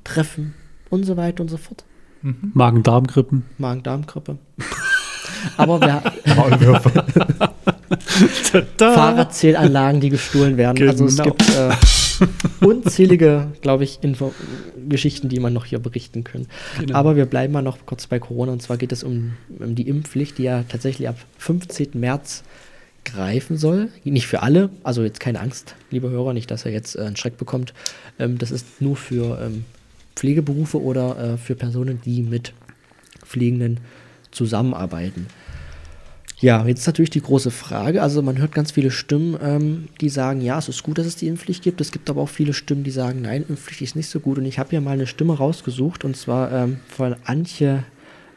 [0.04, 0.54] Treffen
[0.90, 1.84] und so weiter und so fort.
[2.22, 3.44] Magen-Darm-Grippen.
[3.58, 4.38] Magen-Darm-Grippe.
[5.56, 6.02] Aber wir.
[8.78, 10.88] Fahrradzählanlagen, die gestohlen werden.
[10.88, 11.30] Also es Genau.
[11.30, 11.70] gibt äh,
[12.60, 14.32] unzählige, glaube ich, Info
[14.88, 16.46] Geschichten, die man noch hier berichten können.
[16.78, 16.94] Genau.
[16.94, 19.88] Aber wir bleiben mal noch kurz bei Corona und zwar geht es um, um die
[19.88, 21.90] Impfpflicht, die ja tatsächlich ab 15.
[21.94, 22.44] März
[23.04, 23.88] greifen soll.
[24.04, 27.16] Nicht für alle, also jetzt keine Angst, liebe Hörer, nicht, dass er jetzt äh, einen
[27.16, 27.74] Schreck bekommt.
[28.18, 29.64] Ähm, das ist nur für ähm,
[30.16, 32.52] Pflegeberufe oder äh, für Personen, die mit
[33.24, 33.80] Pflegenden
[34.30, 35.26] zusammenarbeiten.
[36.44, 38.02] Ja, jetzt natürlich die große Frage.
[38.02, 41.16] Also man hört ganz viele Stimmen, ähm, die sagen, ja, es ist gut, dass es
[41.16, 41.80] die Impfpflicht gibt.
[41.80, 44.36] Es gibt aber auch viele Stimmen, die sagen, nein, Impfpflicht ist nicht so gut.
[44.36, 47.84] Und ich habe hier mal eine Stimme rausgesucht und zwar ähm, von Antje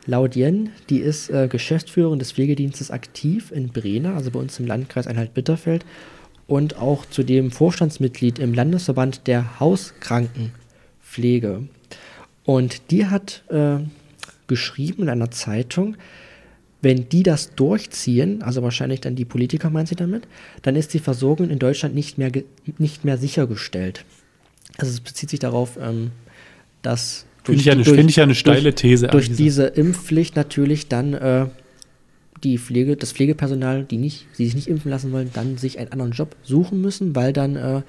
[0.06, 0.70] Laudien.
[0.90, 5.86] Die ist äh, Geschäftsführerin des Pflegedienstes aktiv in Brena, also bei uns im Landkreis Einheit-Bitterfeld
[6.48, 11.68] und auch zudem Vorstandsmitglied im Landesverband der Hauskrankenpflege.
[12.46, 13.80] Und die hat äh,
[14.48, 15.98] geschrieben in einer Zeitung,
[16.82, 20.28] wenn die das durchziehen, also wahrscheinlich dann die Politiker meint sie damit,
[20.62, 22.32] dann ist die Versorgung in Deutschland nicht mehr,
[22.78, 24.06] nicht mehr sichergestellt.
[24.78, 26.12] Also es bezieht sich darauf, ähm,
[26.82, 29.08] dass Finde ich, durch, find ich eine steile These.
[29.08, 31.46] Durch diese Impfpflicht natürlich dann äh,
[32.44, 35.92] die Pflege, das Pflegepersonal, die nicht, die sich nicht impfen lassen wollen, dann sich einen
[35.92, 37.82] anderen Job suchen müssen, weil dann äh,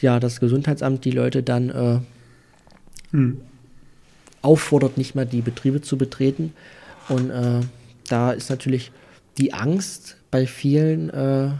[0.00, 1.98] ja das Gesundheitsamt die Leute dann äh,
[3.12, 3.36] hm.
[4.42, 6.54] auffordert, nicht mehr die Betriebe zu betreten.
[7.08, 7.60] Und äh,
[8.06, 8.92] da ist natürlich
[9.38, 11.50] die Angst bei vielen äh,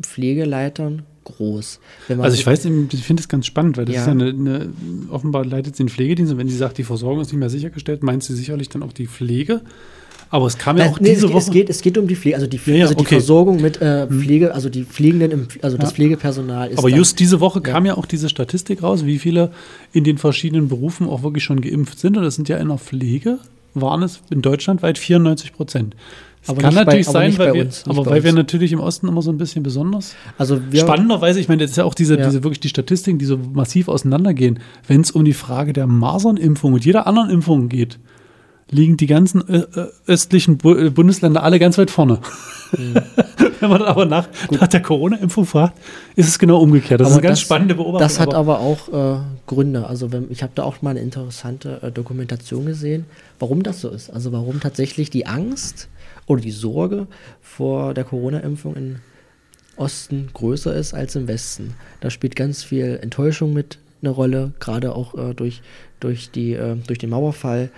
[0.00, 1.78] Pflegeleitern groß.
[2.08, 4.00] also ich weiß, ich finde es ganz spannend, weil das ja.
[4.02, 4.72] ist ja eine, eine,
[5.10, 8.02] offenbar leitet sie den Pflegedienst und wenn sie sagt, die Versorgung ist nicht mehr sichergestellt,
[8.02, 9.62] meint sie sicherlich dann auch die Pflege.
[10.30, 11.38] Aber es kam ja auch nee, diese es Woche.
[11.38, 13.16] Es geht, es geht um die Pflege, also die, ja, ja, also die okay.
[13.16, 14.20] Versorgung mit äh, hm.
[14.22, 16.78] Pflege, also die Pflegenden, im, also das Pflegepersonal ist.
[16.78, 19.52] Aber just diese Woche kam ja auch diese Statistik raus, wie viele
[19.92, 22.16] in den verschiedenen Berufen auch wirklich schon geimpft sind.
[22.16, 23.40] Und das sind ja in der Pflege,
[23.74, 25.96] waren es in Deutschland weit 94 Prozent.
[26.46, 28.24] Aber kann natürlich bei, sein, weil wir, uns, aber weil uns.
[28.24, 30.16] wir natürlich im Osten immer so ein bisschen besonders.
[30.38, 32.24] Also wir, Spannenderweise, ich meine, das ist ja auch diese, ja.
[32.24, 34.58] diese wirklich die Statistiken, die so massiv auseinandergehen.
[34.86, 38.00] Wenn es um die Frage der Masernimpfung und jeder anderen Impfung geht,
[38.72, 39.42] liegen die ganzen
[40.06, 42.18] östlichen äh, Bundesländer alle ganz weit vorne.
[42.76, 42.94] Mhm.
[43.60, 45.78] Wenn man aber nach, nach der Corona-Impfung fragt,
[46.16, 47.00] ist es genau umgekehrt.
[47.00, 48.00] Das aber ist eine ganz das, spannende Beobachtung.
[48.00, 49.86] Das hat aber, aber auch äh, Gründe.
[49.86, 53.06] Also wenn, ich habe da auch mal eine interessante äh, Dokumentation gesehen,
[53.38, 54.10] warum das so ist.
[54.10, 55.88] Also warum tatsächlich die Angst
[56.26, 57.06] oder die Sorge
[57.40, 58.96] vor der Corona-Impfung im
[59.76, 61.74] Osten größer ist als im Westen.
[62.00, 65.62] Da spielt ganz viel Enttäuschung mit eine Rolle, gerade auch äh, durch,
[66.00, 67.70] durch, die, äh, durch den Mauerfall.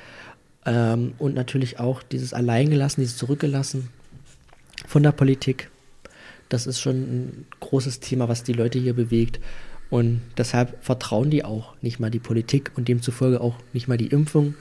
[0.67, 3.89] Ähm, und natürlich auch dieses Alleingelassen, dieses Zurückgelassen
[4.87, 5.71] von der Politik.
[6.49, 9.41] Das ist schon ein großes Thema, was die Leute hier bewegt.
[9.91, 14.07] Und deshalb vertrauen die auch nicht mal die Politik und demzufolge auch nicht mal die
[14.07, 14.55] Impfung.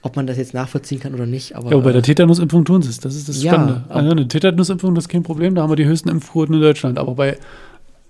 [0.00, 1.56] Ob man das jetzt nachvollziehen kann oder nicht.
[1.56, 3.00] Aber, ja, bei der äh, Tetanusimpfung tun sie es.
[3.00, 3.84] Das ist das ja, Spannende.
[3.88, 5.56] Also eine Tetanusimpfung, das ist kein Problem.
[5.56, 6.98] Da haben wir die höchsten Impfquoten in Deutschland.
[6.98, 7.36] Aber bei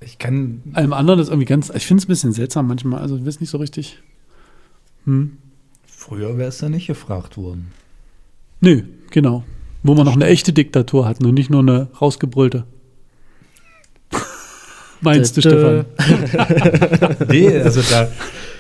[0.01, 1.71] ich kann allem anderen ist irgendwie ganz.
[1.71, 3.01] Ich finde es ein bisschen seltsam manchmal.
[3.01, 4.01] Also, ich weiß nicht so richtig.
[5.05, 5.39] Hm.
[6.09, 7.71] Früher wäre es ja nicht gefragt worden.
[8.61, 9.45] Nö, genau.
[9.83, 12.65] Wo man noch eine echte Diktatur hatten und nicht nur eine rausgebrüllte.
[15.03, 15.85] Meinst du, Stefan?
[17.29, 18.09] nee, also da,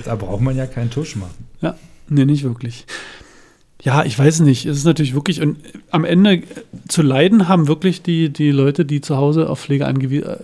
[0.04, 1.46] da braucht man ja keinen Tusch machen.
[1.62, 1.76] Ja,
[2.08, 2.84] nee, nicht wirklich.
[3.82, 4.66] Ja, ich weiß nicht.
[4.66, 5.56] Es ist natürlich wirklich, und
[5.90, 6.42] am Ende
[6.86, 10.36] zu leiden haben wirklich die, die Leute, die zu Hause auf Pflege angewie äh,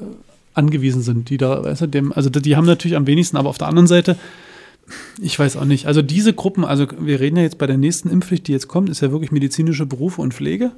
[0.54, 3.58] angewiesen sind, die da, weißt du, dem, also die haben natürlich am wenigsten, aber auf
[3.58, 4.16] der anderen Seite
[5.20, 5.86] ich weiß auch nicht.
[5.86, 8.88] Also diese Gruppen, also wir reden ja jetzt bei der nächsten Impfpflicht, die jetzt kommt,
[8.88, 10.72] ist ja wirklich medizinische Berufe und Pflege.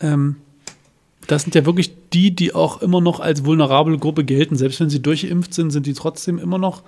[0.00, 0.36] Ähm,
[1.26, 4.56] das sind ja wirklich die, die auch immer noch als vulnerable Gruppe gelten.
[4.56, 6.82] Selbst wenn sie durchimpft sind, sind die trotzdem immer noch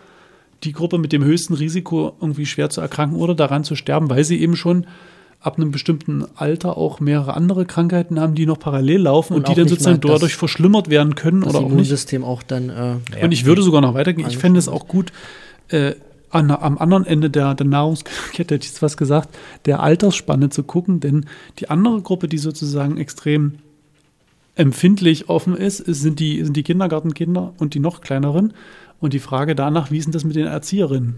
[0.64, 4.24] die Gruppe mit dem höchsten Risiko, irgendwie schwer zu erkranken oder daran zu sterben, weil
[4.24, 4.86] sie eben schon
[5.40, 9.48] ab einem bestimmten Alter auch mehrere andere Krankheiten haben, die noch parallel laufen und, und
[9.48, 12.14] die dann sozusagen dadurch verschlimmert werden können das oder auch nicht.
[12.22, 12.70] Auch dann.
[12.70, 14.26] Äh, und ich würde sogar noch weitergehen.
[14.28, 15.12] Ich fände es auch gut,
[15.68, 15.92] äh,
[16.34, 20.62] an, am anderen Ende der, der Nahrungskette, hätte ich jetzt was gesagt, der Altersspanne zu
[20.62, 21.26] gucken, denn
[21.58, 23.58] die andere Gruppe, die sozusagen extrem
[24.56, 28.52] empfindlich offen ist, sind die, sind die Kindergartenkinder und die noch kleineren.
[29.00, 31.16] Und die Frage danach, wie ist denn das mit den Erzieherinnen?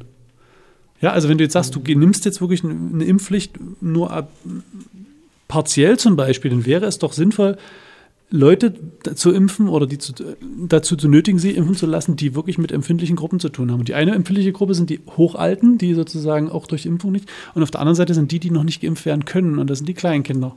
[1.01, 4.31] Ja, also wenn du jetzt sagst, du nimmst jetzt wirklich eine Impfpflicht nur ab,
[5.47, 7.59] partiell zum Beispiel, dann wäre es doch sinnvoll,
[8.29, 8.75] Leute
[9.15, 10.13] zu impfen oder die zu,
[10.69, 13.81] dazu zu nötigen, sie impfen zu lassen, die wirklich mit empfindlichen Gruppen zu tun haben.
[13.81, 17.29] Und die eine empfindliche Gruppe sind die Hochalten, die sozusagen auch durch Impfung nicht.
[17.55, 19.59] Und auf der anderen Seite sind die, die noch nicht geimpft werden können.
[19.59, 20.57] Und das sind die Kleinkinder.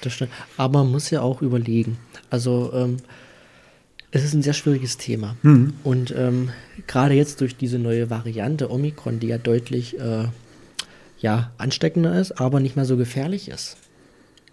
[0.00, 0.30] Das stimmt.
[0.56, 1.98] Aber man muss ja auch überlegen.
[2.30, 2.96] Also, ähm,
[4.10, 5.36] es ist ein sehr schwieriges Thema.
[5.42, 5.74] Mhm.
[5.84, 6.48] Und ähm,
[6.86, 10.28] gerade jetzt durch diese neue Variante Omikron, die ja deutlich äh,
[11.18, 13.76] ja, ansteckender ist, aber nicht mehr so gefährlich ist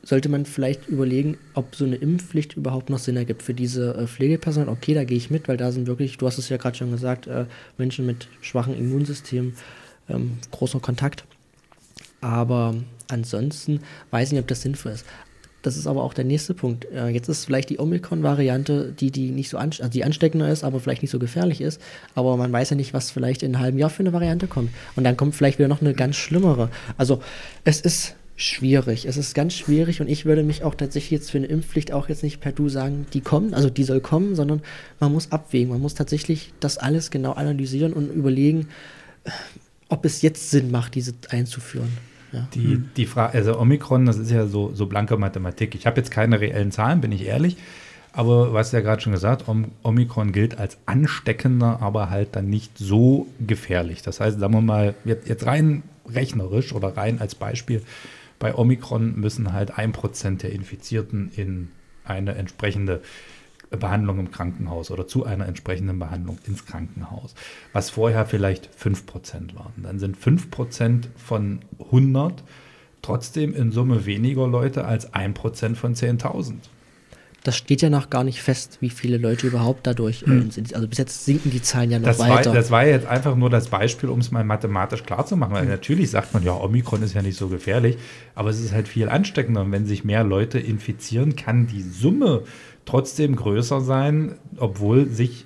[0.04, 4.08] sollte man vielleicht überlegen, ob so eine Impfpflicht überhaupt noch Sinn ergibt für diese äh,
[4.08, 4.70] Pflegepersonen.
[4.70, 6.92] Okay, da gehe ich mit, weil da sind wirklich, du hast es ja gerade schon
[6.92, 7.46] gesagt, äh,
[7.78, 9.54] Menschen mit schwachem Immunsystem,
[10.10, 11.24] ähm, großer Kontakt.
[12.20, 12.76] Aber
[13.08, 13.80] ansonsten
[14.12, 15.06] weiß ich nicht, ob das sinnvoll ist.
[15.62, 16.86] Das ist aber auch der nächste Punkt.
[16.92, 20.66] Äh, jetzt ist vielleicht die Omikron-Variante, die, die nicht so anste also die ansteckender ist,
[20.66, 21.82] aber vielleicht nicht so gefährlich ist.
[22.16, 24.72] Aber man weiß ja nicht, was vielleicht in einem halben Jahr für eine Variante kommt.
[24.98, 26.70] Und dann kommt vielleicht wieder noch eine ganz schlimmere.
[26.98, 27.22] Also
[27.64, 29.06] es ist schwierig.
[29.06, 32.10] Es ist ganz schwierig und ich würde mich auch tatsächlich jetzt für eine Impfpflicht auch
[32.10, 34.62] jetzt nicht per Du sagen, die kommt, also die soll kommen, sondern
[35.00, 35.70] man muss abwägen.
[35.70, 38.68] Man muss tatsächlich das alles genau analysieren und überlegen,
[39.90, 41.90] ob es jetzt Sinn macht, diese einzuführen.
[42.32, 42.48] Ja.
[42.56, 42.90] Die, hm.
[42.98, 45.76] die Frage, also Omikron, das ist ja so, so blanke Mathematik.
[45.76, 47.58] Ich habe jetzt keine reellen Zahlen, bin ich ehrlich.
[48.12, 49.46] Aber du hast ja gerade schon gesagt,
[49.82, 54.04] Omikron gilt als ansteckender, aber halt dann nicht so gefährlich.
[54.04, 57.82] Das heißt, sagen wir mal, jetzt rein rechnerisch oder rein als Beispiel,
[58.44, 61.72] Bei Omikron müssen halt ein Prozent der Infizierten in
[62.04, 63.02] eine entsprechende
[63.70, 67.36] Behandlung im Krankenhaus oder zu einer entsprechenden Behandlung ins Krankenhaus,
[67.72, 69.72] was vorher vielleicht 5% waren.
[69.78, 72.44] Dann sind 5% von 100
[73.02, 76.56] trotzdem in Summe weniger Leute als 1% von 10.000.
[77.44, 80.48] Das steht ja noch gar nicht fest, wie viele Leute überhaupt dadurch Hm.
[80.48, 80.74] äh, sind.
[80.74, 82.54] Also bis jetzt sinken die Zahlen ja noch Das war, weiter.
[82.54, 85.54] das war jetzt einfach nur das Beispiel, um es mal mathematisch klar zu machen.
[85.54, 87.98] Weil natürlich sagt man, ja, Omikron ist ja nicht so gefährlich,
[88.34, 89.62] aber es ist halt viel ansteckender.
[89.62, 92.44] Und wenn sich mehr Leute infizieren, kann die Summe
[92.86, 95.46] trotzdem größer sein, obwohl sich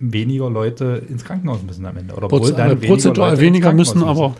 [0.00, 2.14] weniger Leute ins Krankenhaus müssen am Ende.
[2.14, 4.34] Oder obwohl Proz- aber weniger prozentual Leute weniger Krankenhaus müssen, aber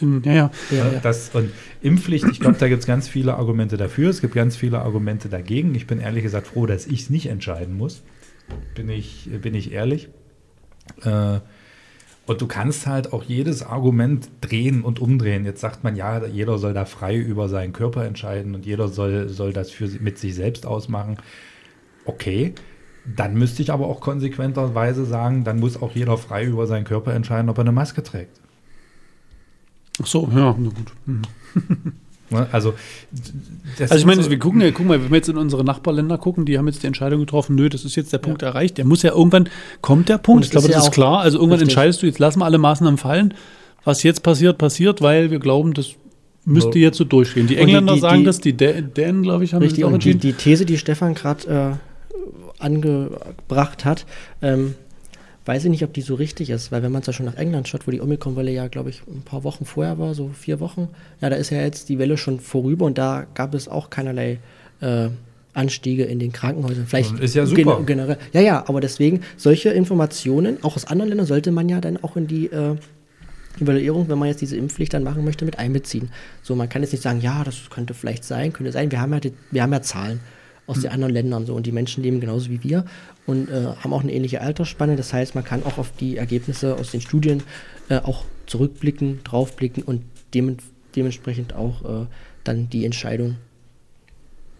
[0.00, 0.50] ja, ja.
[0.70, 1.00] ja, ja.
[1.00, 1.50] Das, und
[1.82, 5.28] Impfpflicht, ich glaube, da gibt es ganz viele Argumente dafür, es gibt ganz viele Argumente
[5.28, 5.74] dagegen.
[5.74, 8.02] Ich bin ehrlich gesagt froh, dass ich es nicht entscheiden muss.
[8.74, 10.08] Bin ich, bin ich ehrlich.
[11.02, 11.40] Äh,
[12.26, 15.44] und du kannst halt auch jedes Argument drehen und umdrehen.
[15.44, 19.28] Jetzt sagt man, ja, jeder soll da frei über seinen Körper entscheiden und jeder soll,
[19.28, 21.18] soll das für, mit sich selbst ausmachen.
[22.06, 22.54] Okay,
[23.04, 27.12] dann müsste ich aber auch konsequenterweise sagen, dann muss auch jeder frei über seinen Körper
[27.12, 28.40] entscheiden, ob er eine Maske trägt.
[30.02, 30.92] Ach so, ja, na gut.
[31.06, 31.22] Mhm.
[32.50, 32.74] Also,
[33.78, 35.62] das Also ich meine, so- wir gucken ja, guck mal, wenn wir jetzt in unsere
[35.62, 38.76] Nachbarländer gucken, die haben jetzt die Entscheidung getroffen, nö, das ist jetzt der Punkt erreicht.
[38.78, 39.48] Der muss ja irgendwann,
[39.82, 41.20] kommt der Punkt, ich glaube, ja das ist klar.
[41.20, 41.74] Also irgendwann richtig.
[41.74, 43.34] entscheidest du, jetzt lassen wir alle Maßnahmen fallen.
[43.84, 45.90] Was jetzt passiert, passiert, weil wir glauben, das
[46.44, 46.86] müsste Ja.
[46.86, 47.46] jetzt so durchgehen.
[47.46, 49.82] Die Und die- Engländer die- sagen die- das, die Dä- Dänen, glaube ich, haben Richtig,
[49.82, 50.18] das auch entschieden.
[50.20, 51.78] die These, die Stefan gerade
[52.58, 54.06] äh, angebracht hat,
[54.42, 54.74] ähm,
[55.46, 57.36] weiß ich nicht, ob die so richtig ist, weil wenn man es ja schon nach
[57.36, 60.58] England schaut, wo die Omikron-Welle ja, glaube ich, ein paar Wochen vorher war, so vier
[60.60, 60.88] Wochen,
[61.20, 64.38] ja, da ist ja jetzt die Welle schon vorüber und da gab es auch keinerlei
[64.80, 65.08] äh,
[65.52, 66.86] Anstiege in den Krankenhäusern.
[66.86, 67.76] Vielleicht Ist ja super.
[67.76, 68.18] gen- generell.
[68.32, 72.16] Ja, ja, aber deswegen, solche Informationen, auch aus anderen Ländern, sollte man ja dann auch
[72.16, 72.74] in die äh,
[73.60, 76.08] Evaluierung, wenn man jetzt diese Impfpflicht dann machen möchte, mit einbeziehen.
[76.42, 78.90] So, man kann jetzt nicht sagen, ja, das könnte vielleicht sein, könnte sein.
[78.90, 80.18] Wir haben ja, die, wir haben ja Zahlen
[80.66, 82.84] aus den anderen Ländern so und die Menschen leben genauso wie wir
[83.26, 84.96] und äh, haben auch eine ähnliche Altersspanne.
[84.96, 87.42] Das heißt, man kann auch auf die Ergebnisse aus den Studien
[87.88, 90.56] äh, auch zurückblicken, draufblicken und dem,
[90.96, 92.06] dementsprechend auch äh,
[92.44, 93.36] dann die Entscheidung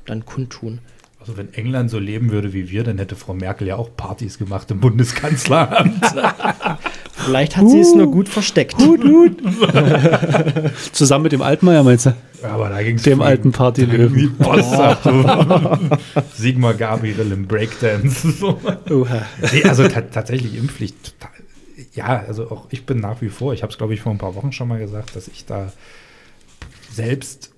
[0.07, 0.81] dann kundtun.
[1.27, 4.37] Also wenn England so leben würde wie wir, dann hätte Frau Merkel ja auch Partys
[4.37, 6.05] gemacht im Bundeskanzleramt.
[7.15, 8.75] Vielleicht hat sie es nur gut versteckt.
[10.93, 12.15] Zusammen mit dem Altmaier, meinst du?
[12.43, 14.37] Aber da ging es Dem alten Partylöwen.
[16.35, 18.31] Sigmar Gabriel im Breakdance.
[18.33, 18.61] So.
[19.51, 21.15] Nee, also ta tatsächlich Impfpflicht.
[21.19, 21.31] total-
[21.95, 24.19] Ja, also auch ich bin nach wie vor, ich habe es glaube ich vor ein
[24.19, 25.73] paar Wochen schon mal gesagt, dass ich da
[26.93, 27.51] selbst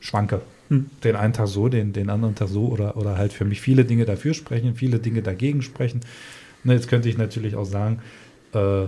[0.00, 0.40] schwanke.
[0.68, 3.84] Den einen Tag so, den, den anderen Tag so oder, oder halt für mich viele
[3.84, 6.00] Dinge dafür sprechen, viele Dinge dagegen sprechen.
[6.64, 8.00] Ne, jetzt könnte ich natürlich auch sagen,
[8.52, 8.86] äh,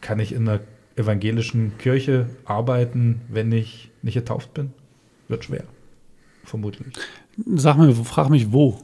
[0.00, 0.60] kann ich in einer
[0.96, 4.72] evangelischen Kirche arbeiten, wenn ich nicht getauft bin?
[5.28, 5.64] Wird schwer.
[6.44, 6.92] Vermutlich.
[7.54, 8.78] Sag mal, frag mich wo.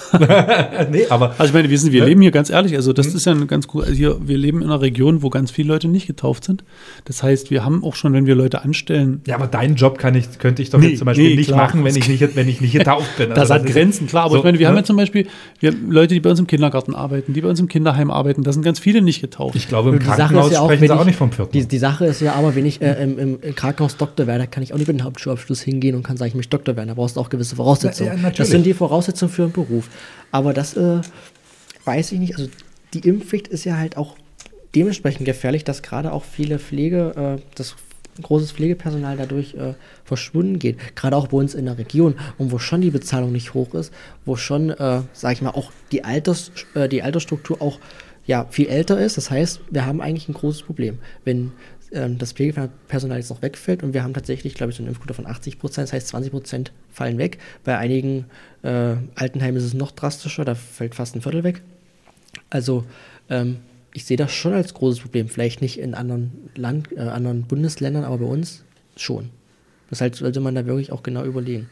[0.90, 2.06] nee, aber Also ich meine, wir, sind, wir Ja.
[2.06, 3.16] leben hier ganz ehrlich, also das Mhm.
[3.16, 5.68] ist ja ein ganz cool, also hier, wir leben in einer Region, wo ganz viele
[5.68, 6.64] Leute nicht getauft sind.
[7.04, 10.14] Das heißt, wir haben auch schon, wenn wir Leute anstellen, Ja, aber deinen Job kann
[10.14, 11.58] ich, könnte ich doch Nee, jetzt zum Beispiel nee, nicht klar.
[11.66, 13.28] machen, wenn ich nicht, wenn ich nicht getauft bin.
[13.34, 14.80] das Also hat Grenzen, klar, aber so, ich meine, wir haben ne?
[14.80, 15.26] ja zum Beispiel
[15.60, 18.42] wir haben Leute, die bei uns im Kindergarten arbeiten, die bei uns im Kinderheim arbeiten,
[18.42, 19.54] da sind ganz viele nicht getauft.
[19.56, 21.52] Ich glaube, im Die Krankenhaus ja auch, sprechen sie auch ich- nicht vom Vierten.
[21.52, 24.62] Die, die Sache ist ja aber, wenn ich äh, im, im, Krankenhaus Doktor werde, kann
[24.62, 26.88] ich auch nicht mit dem Hauptschulabschluss hingehen und kann sagen, ich möchte Doktor werden.
[26.88, 28.16] Da brauchst du auch gewisse Voraussetzungen.
[28.16, 29.90] Ja, ja, das sind die Voraussetzungen für einen Beruf.
[30.30, 31.00] Aber das äh,
[31.84, 32.36] weiß ich nicht.
[32.36, 32.50] Also
[32.94, 34.16] die Impfpflicht ist ja halt auch
[34.74, 37.76] dementsprechend gefährlich, dass gerade auch viele Pflege, äh, das
[38.20, 40.96] großes Pflegepersonal dadurch äh, verschwunden geht.
[40.96, 43.92] Gerade auch bei uns in der Region, und wo schon die Bezahlung nicht hoch ist,
[44.26, 47.78] wo schon, äh, sag ich mal, auch die, Alters, äh, die Altersstruktur auch
[48.26, 49.16] ja, viel älter ist.
[49.16, 50.98] Das heißt, wir haben eigentlich ein großes Problem.
[51.24, 51.52] Wenn
[51.92, 55.14] ähm, das Pflegepersonal jetzt noch wegfällt und wir haben tatsächlich, glaube ich, so eine Impfquote
[55.14, 57.38] von 80 Prozent, das heißt 20 Prozent fallen weg.
[57.64, 58.26] Bei einigen
[58.62, 61.62] äh, Altenheimen ist es noch drastischer, da fällt fast ein Viertel weg.
[62.50, 62.84] Also
[63.28, 63.58] ähm,
[63.94, 65.28] ich sehe das schon als großes Problem.
[65.28, 68.64] Vielleicht nicht in anderen, Land, äh, anderen Bundesländern, aber bei uns
[68.96, 69.30] schon.
[69.90, 71.68] Deshalb sollte man da wirklich auch genau überlegen.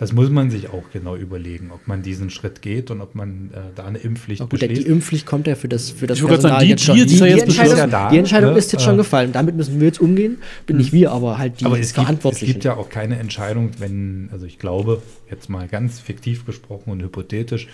[0.00, 3.50] Das muss man sich auch genau überlegen, ob man diesen Schritt geht und ob man
[3.52, 4.88] äh, da eine Impfpflicht Na gut, die beschließt.
[4.88, 6.94] Impfpflicht kommt ja für das, für das Ich gerade sagen, die- jetzt schon.
[6.96, 7.90] die ist ja jetzt Entscheidung, beschlossen.
[7.92, 8.58] Ja, da, die Entscheidung ne?
[8.58, 9.32] ist jetzt schon Äh, gefallen.
[9.32, 10.38] Damit müssen wir jetzt umgehen.
[10.64, 12.46] Bin nicht wir, aber halt die Aber es gibt, es Verantwortlichen.
[12.52, 17.02] gibt ja auch keine Entscheidung, wenn, also ich glaube, jetzt mal ganz fiktiv gesprochen und
[17.02, 17.68] hypothetisch,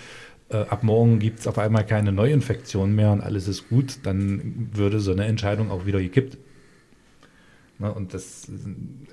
[0.49, 4.69] äh, ab morgen gibt es auf einmal keine Neuinfektion mehr und alles ist gut, dann
[4.73, 6.37] würde so eine Entscheidung auch wieder gekippt.
[7.79, 8.47] Ne, und das,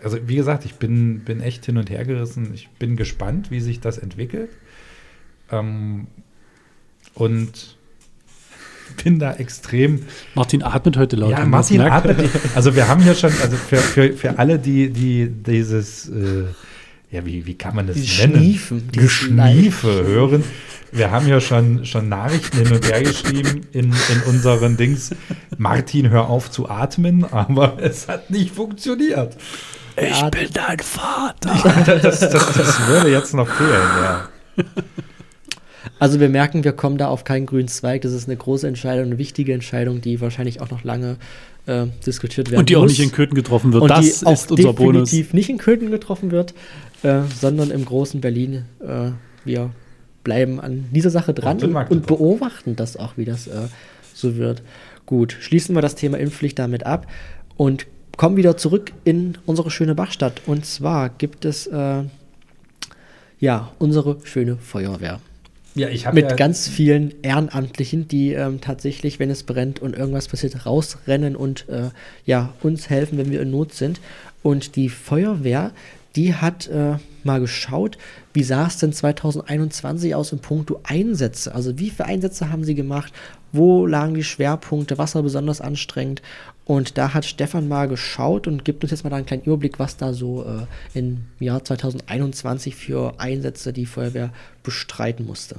[0.03, 2.53] also wie gesagt, ich bin, bin echt hin und her gerissen.
[2.55, 4.51] Ich bin gespannt, wie sich das entwickelt.
[5.51, 6.07] Ähm,
[7.13, 7.77] und
[9.05, 10.05] bin da extrem.
[10.35, 11.33] Martin atmet heute laut.
[11.33, 12.31] Ja, Martin atmet.
[12.55, 16.45] Also wir haben hier schon, also für, für, für alle, die, die dieses, äh,
[17.11, 18.37] ja, wie, wie kann man das Die nennen?
[18.37, 20.43] Schniefen, Geschniefe hören.
[20.95, 25.11] Wir haben ja schon, schon Nachrichten hin und her geschrieben in, in unseren Dings.
[25.59, 29.37] Martin, hör auf zu atmen, aber es hat nicht funktioniert.
[29.97, 31.99] Ich bin dein Vater.
[32.01, 34.29] Das, das, das würde jetzt noch fehlen, ja.
[35.99, 38.03] Also wir merken, wir kommen da auf keinen grünen Zweig.
[38.03, 41.17] Das ist eine große Entscheidung, eine wichtige Entscheidung, die wahrscheinlich auch noch lange
[41.67, 42.93] äh, diskutiert werden Und die auch muss.
[42.93, 43.83] nicht in Köthen getroffen wird.
[43.83, 45.11] Und das die ist auch unser Bonus.
[45.11, 46.55] definitiv nicht in Köthen getroffen wird,
[47.03, 48.65] äh, sondern im großen Berlin.
[48.81, 49.11] Äh,
[49.45, 49.71] wir
[50.25, 53.69] bleiben an dieser Sache dran Und und beobachten das auch, wie das äh,
[54.13, 54.63] so wird.
[55.07, 57.07] Gut, schließen wir das Thema Impfpflicht damit ab
[57.57, 60.41] und kommen wieder zurück in unsere schöne Bachstadt.
[60.47, 62.03] Und zwar gibt es äh,
[63.39, 65.21] ja unsere schöne Feuerwehr
[65.75, 69.97] Ja, ich habe mit ja, ganz vielen Ehrenamtlichen, die ähm, tatsächlich, wenn es brennt und
[69.97, 71.91] irgendwas passiert, rausrennen und äh,
[72.25, 74.01] ja, uns helfen, wenn wir in Not sind.
[74.43, 75.73] Und die Feuerwehr,
[76.17, 77.99] die hat äh, mal geschaut,
[78.33, 81.55] wie sah es denn 2021 aus in puncto Einsätze?
[81.55, 83.13] Also wie viele Einsätze haben sie gemacht?
[83.53, 84.99] Wo lagen die Schwerpunkte?
[84.99, 86.23] Was war besonders anstrengend?
[86.65, 89.79] Und da hat Stefan mal geschaut und gibt uns jetzt mal da einen kleinen Überblick,
[89.79, 95.57] was da so äh, im Jahr 2021 für Einsätze die Feuerwehr bestreiten musste.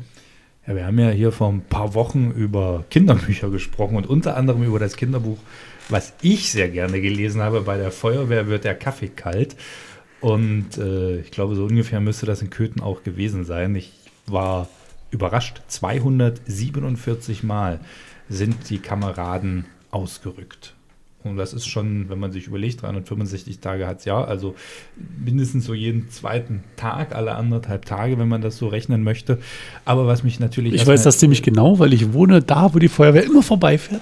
[0.67, 4.63] Ja, wir haben ja hier vor ein paar Wochen über Kinderbücher gesprochen und unter anderem
[4.63, 5.37] über das Kinderbuch,
[5.89, 7.61] was ich sehr gerne gelesen habe.
[7.61, 9.55] Bei der Feuerwehr wird der Kaffee kalt.
[10.25, 13.75] Und äh, ich glaube, so ungefähr müsste das in Köthen auch gewesen sein.
[13.75, 13.91] Ich
[14.25, 14.67] war
[15.11, 15.61] überrascht.
[15.67, 17.79] 247 Mal
[18.27, 20.73] sind die Kameraden ausgerückt.
[21.23, 24.55] Und das ist schon, wenn man sich überlegt, 365 Tage hat es ja, also
[25.23, 29.37] mindestens so jeden zweiten Tag, alle anderthalb Tage, wenn man das so rechnen möchte.
[29.85, 30.73] Aber was mich natürlich.
[30.73, 34.01] Ich weiß das ziemlich genau, weil ich wohne da, wo die Feuerwehr immer vorbeifährt.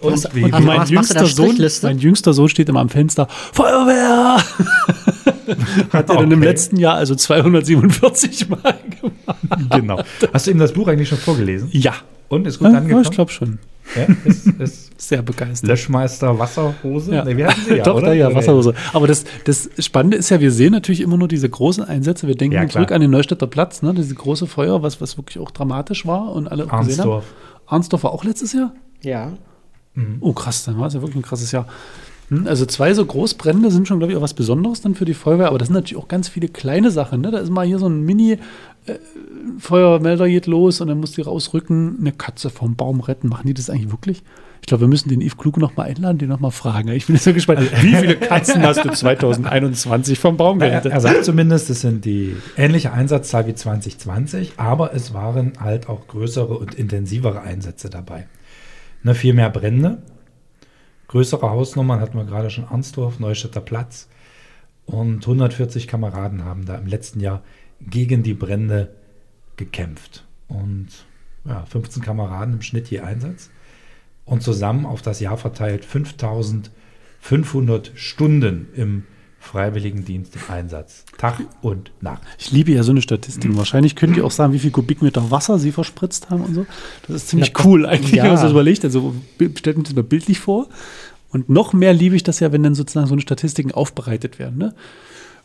[0.00, 2.48] Und Was- wie, und Also mein, was machst du da, jüngster Sohn, mein jüngster Sohn
[2.48, 3.28] steht immer am Fenster.
[3.52, 4.36] Feuerwehr!
[5.92, 6.48] Hat er dann im Okay.
[6.48, 9.70] letzten Jahr also 247 Mal gemacht.
[9.70, 10.00] genau.
[10.32, 11.68] Hast du ihm das Buch eigentlich schon vorgelesen?
[11.72, 11.94] Ja.
[12.28, 13.04] Und ist gut ja, ja angekommen?
[13.04, 13.58] ich glaube schon.
[13.94, 15.68] Ja, ist, ist Sehr begeistert.
[15.68, 17.14] Löschmeister Wasserhose?
[17.14, 17.24] Ja.
[17.24, 18.06] Nee, wir hatten sie ja, Doch, oder?
[18.08, 18.34] da ja.
[18.34, 18.74] Wasserhose.
[18.92, 22.26] Aber das, das Spannende ist ja, wir sehen natürlich immer nur diese großen Einsätze.
[22.26, 23.94] Wir denken Ja, zurück an den Neustädter Platz, ne?
[23.94, 27.10] diese große Feuer, was, was wirklich auch dramatisch war und alle auch gesehen haben.
[27.12, 27.24] Arnsdorf.
[27.66, 28.72] Arnsdorf war auch letztes Jahr?
[29.02, 29.32] Ja.
[30.20, 31.66] Oh, krass, dann war es ja wirklich ein krasses Jahr.
[32.28, 35.14] Hm, Also zwei so Großbrände sind schon, glaube ich, auch was Besonderes dann für die
[35.14, 37.20] Feuerwehr, aber das sind natürlich auch ganz viele kleine Sachen.
[37.20, 37.30] Ne?
[37.30, 42.12] Da ist mal hier so ein Mini-Feuermelder geht los und dann muss die rausrücken, eine
[42.12, 43.28] Katze vom Baum retten.
[43.28, 44.22] Machen die das eigentlich wirklich?
[44.62, 46.88] Ich glaube, wir müssen den Yves Kluge noch mal einladen, den noch mal fragen.
[46.88, 47.60] Ich bin jetzt so gespannt.
[47.82, 50.92] Wie viele Katzen hast du 2021 vom Baum Er, gerettet?
[50.92, 56.08] er sagt zumindest, es sind die ähnliche Einsatzzahl wie 2020, aber es waren halt auch
[56.08, 58.26] größere und intensivere Einsätze dabei.
[59.06, 60.02] Ne, viel mehr Brände,
[61.06, 62.64] größere Hausnummern hatten wir gerade schon.
[62.64, 64.08] Arnsdorf, Neustädter Platz.
[64.84, 67.44] Und 140 Kameraden haben da im letzten Jahr
[67.80, 68.96] gegen die Brände
[69.54, 70.26] gekämpft.
[70.48, 70.88] Und
[71.44, 73.50] ja, 15 Kameraden im Schnitt je Einsatz.
[74.24, 79.04] Und zusammen auf das Jahr verteilt 5500 Stunden im
[79.46, 81.04] Freiwilligendienst im Einsatz.
[81.18, 82.22] Tag und Nacht.
[82.38, 83.56] Ich liebe ja so eine Statistik.
[83.56, 86.66] Wahrscheinlich können die auch sagen, wie viel Kubikmeter Wasser sie verspritzt haben und so.
[87.06, 88.24] Das ist ziemlich Na, cool eigentlich, ja.
[88.24, 88.84] wenn man sich das überlegt.
[88.84, 89.14] Also
[89.56, 90.68] stellt man das mal bildlich vor.
[91.30, 94.58] Und noch mehr liebe ich das ja, wenn dann sozusagen so eine Statistiken aufbereitet werden.
[94.58, 94.74] Ne?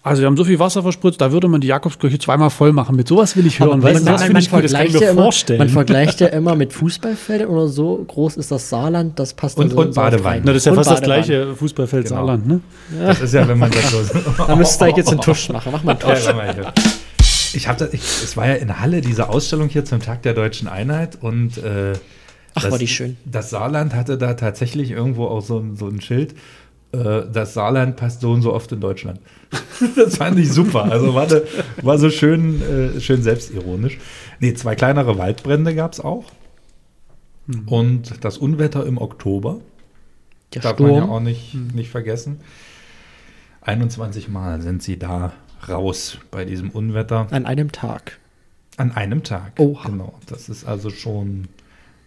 [0.03, 2.95] Also wir haben so viel Wasser verspritzt, da würde man die Jakobskirche zweimal voll machen.
[2.95, 3.73] Mit sowas will ich hören.
[3.73, 5.59] Aber Weißt du, das man, ich cool, das kann ich vergleicht mir ja immer, vorstellen.
[5.59, 9.71] man vergleicht ja immer mit Fußballfeldern oder so groß ist das Saarland, das passt Und-
[9.73, 10.23] dann und Badewein.
[10.33, 10.41] rein.
[10.45, 11.23] Na, das ist ja Und fast das Badewein.
[11.25, 12.15] gleiche Fußballfeld Genau.
[12.15, 12.47] Saarland.
[12.47, 12.61] Ne?
[12.99, 13.99] Das ist ja, wenn man das so.
[14.47, 15.71] Da müsste ich jetzt einen Tusch machen.
[15.71, 17.53] Mach mal einen Tusch.
[17.53, 20.33] Ich habe das, ich, es war ja in Halle diese Ausstellung hier zum Tag der
[20.33, 21.93] deutschen Einheit und äh,
[22.55, 23.17] Ach, das, war die schön.
[23.25, 26.33] Das Saarland hatte da tatsächlich irgendwo auch so so ein Schild.
[26.91, 29.19] Äh, das Saarland passt so und so oft in Deutschland.
[29.95, 30.83] das fand ich super.
[30.85, 31.43] Also war, ne,
[31.81, 33.97] war so schön, äh, schön selbstironisch.
[34.39, 36.25] Nee, zwei kleinere Waldbrände gab es auch.
[37.65, 39.59] Und das Unwetter im Oktober.
[40.53, 41.09] Der Darf man ja Sturm.
[41.09, 42.41] auch nicht, nicht vergessen.
[43.61, 45.33] 21 Mal sind sie da
[45.67, 47.27] raus bei diesem Unwetter.
[47.31, 48.19] An einem Tag.
[48.77, 49.53] An einem Tag.
[49.59, 49.87] Oha.
[49.87, 50.13] Genau.
[50.27, 51.47] Das ist also schon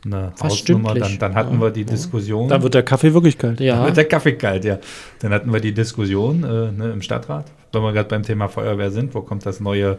[0.05, 0.95] eine Fast Hausnummer.
[0.95, 1.61] Dann, dann hatten Ja.
[1.61, 2.49] wir die Diskussion.
[2.49, 3.61] Da wird der Kaffee wirklich kalt.
[3.61, 3.85] Dann Ja.
[3.85, 4.79] wird der Kaffee kalt, ja.
[5.21, 8.90] Dann hatten wir die Diskussion äh, ne, im Stadtrat, wenn wir gerade beim Thema Feuerwehr
[8.90, 9.99] sind, wo kommt das neue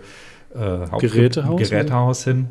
[0.56, 2.48] äh, Haupt- Gerätehaus, Gerätehaus hin?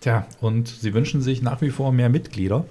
[0.00, 2.64] Tja, und sie wünschen sich nach wie vor mehr Mitglieder.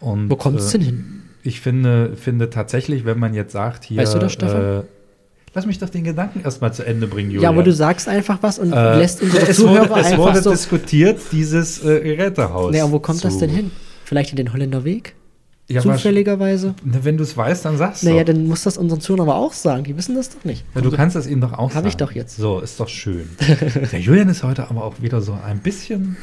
[0.00, 1.22] Und, Wo kommt es äh, denn hin?
[1.42, 3.98] Ich finde, finde tatsächlich, wenn man jetzt sagt, hier.
[3.98, 4.82] Weißt du das, Stefan?
[5.56, 7.54] Lass mich doch den Gedanken erstmal zu Ende bringen, Ja, Julian.
[7.54, 10.42] aber du sagst einfach was und Äh, lässt unsere es Zuhörer wurde, es einfach wurde
[10.42, 10.50] so.
[10.50, 12.72] diskutiert, dieses äh, Gerätehaus.
[12.72, 13.70] Naja, wo kommt das denn hin?
[14.04, 15.14] Vielleicht in den Holländer Weg?
[15.68, 16.74] Ja, Zufälligerweise?
[16.84, 18.08] Na, wenn du es weißt, dann sagst du.
[18.10, 19.82] Naja, dann muss das unseren Zuhörern aber auch sagen.
[19.82, 20.64] Die wissen das doch nicht.
[20.76, 21.98] Ja, du kannst es ihnen doch auch Hab ich sagen.
[21.98, 22.36] doch jetzt.
[22.36, 23.28] So, ist doch schön.
[23.92, 26.18] Der Julian ist heute aber auch wieder so ein bisschen.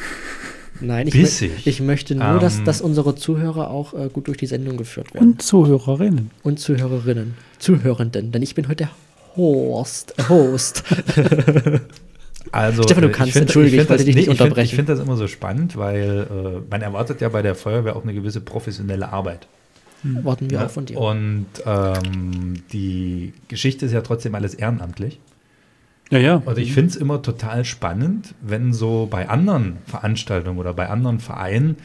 [0.79, 1.51] Nein, ich, Bissig.
[1.51, 2.65] mö- ich möchte nur, dass, Ähm.
[2.65, 5.31] dass unsere Zuhörer auch äh, gut durch die Sendung geführt werden.
[5.31, 6.31] Und Zuhörerinnen.
[6.43, 7.34] Und Zuhörerinnen.
[7.59, 8.31] Zuhörenden.
[8.31, 8.89] Denn ich bin heute der
[9.36, 10.13] Host.
[10.17, 10.84] Äh, Host.
[12.51, 14.41] Also, Stefan, du äh, ich kannst, find- entschuldige, ich find wollte dich nicht ich find-
[14.41, 14.65] unterbrechen.
[14.65, 18.03] Ich finde das immer so spannend, weil äh, man erwartet ja bei der Feuerwehr auch
[18.03, 19.47] eine gewisse professionelle Arbeit.
[20.03, 20.99] Warten wir Ja, auch von dir.
[20.99, 25.19] Und ähm, die Geschichte ist ja trotzdem alles ehrenamtlich.
[26.11, 26.36] Ja, ja.
[26.45, 31.19] Und ich finde es immer total spannend, wenn so bei anderen Veranstaltungen oder bei anderen
[31.19, 31.77] Vereinen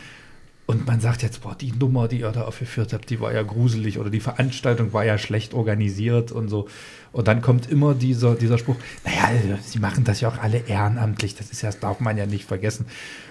[0.69, 3.43] und man sagt jetzt, boah, die Nummer, die ihr da aufgeführt habt, die war ja
[3.43, 6.69] gruselig oder die Veranstaltung war ja schlecht organisiert und so.
[7.11, 9.31] Und dann kommt immer dieser, dieser Spruch, naja,
[9.63, 12.45] sie machen das ja auch alle ehrenamtlich, das ist ja, das darf man ja nicht
[12.45, 12.85] vergessen.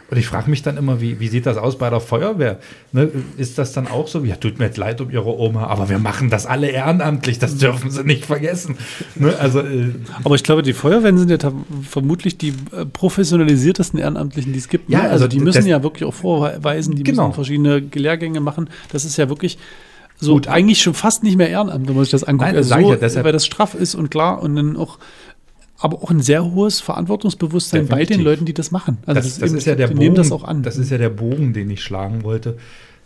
[0.10, 2.60] Und ich frage mich dann immer, wie, wie sieht das aus bei der Feuerwehr?
[2.94, 4.24] Ne, ist das dann auch so?
[4.24, 7.58] Ja, tut mir jetzt leid um Ihre Oma, aber wir machen das alle ehrenamtlich, das
[7.58, 8.78] dürfen Sie nicht vergessen.
[9.16, 9.90] Ne, also, äh,
[10.24, 11.52] Aber ich glaube, die Feuerwehren sind ja
[11.90, 14.90] vermutlich die äh, professionalisiertesten Ehrenamtlichen, die es gibt.
[14.90, 15.04] Ja, ne?
[15.10, 17.24] also also die müssen das- ja wirklich auch vorweisen, die Genau.
[17.28, 18.70] müssen verschiedene Lehrgänge machen.
[18.92, 19.58] Das ist ja wirklich
[20.20, 20.48] so Gut.
[20.48, 22.48] eigentlich schon fast nicht mehr Ehrenamt, wenn man sich das anguckt.
[22.48, 25.00] Nein, also sag ich so, ja, weil das straff ist und klar und dann auch
[25.80, 28.18] aber auch ein sehr hohes Verantwortungsbewusstsein bei Definitiv.
[28.18, 28.98] den Leuten, die das machen.
[29.06, 30.64] Also das, das eben- ist ja der die Bogen, nehmen das auch an.
[30.64, 32.58] Das ist ja der Bogen, den ich schlagen wollte,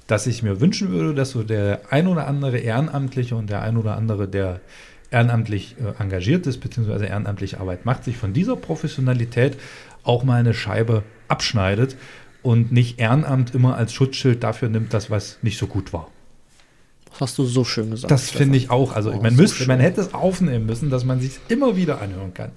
[0.08, 3.78] dass ich mir wünschen würde, dass so der ein oder andere Ehrenamtliche und der ein
[3.78, 4.62] oder andere, der
[5.12, 9.58] ehrenamtlich äh, engagiert ist, beziehungsweise ehrenamtliche Arbeit macht, sich von dieser Professionalität
[10.04, 11.96] auch mal eine Scheibe abschneidet
[12.42, 16.08] und nicht Ehrenamt immer als Schutzschild dafür nimmt, dass was nicht so gut war.
[17.12, 18.10] Das hast du so schön gesagt.
[18.12, 18.96] Das finde ich auch.
[18.96, 19.68] Also Oh, man, so müsste, schön.
[19.68, 22.52] man hätte es aufnehmen müssen, dass man sich immer wieder anhören kann.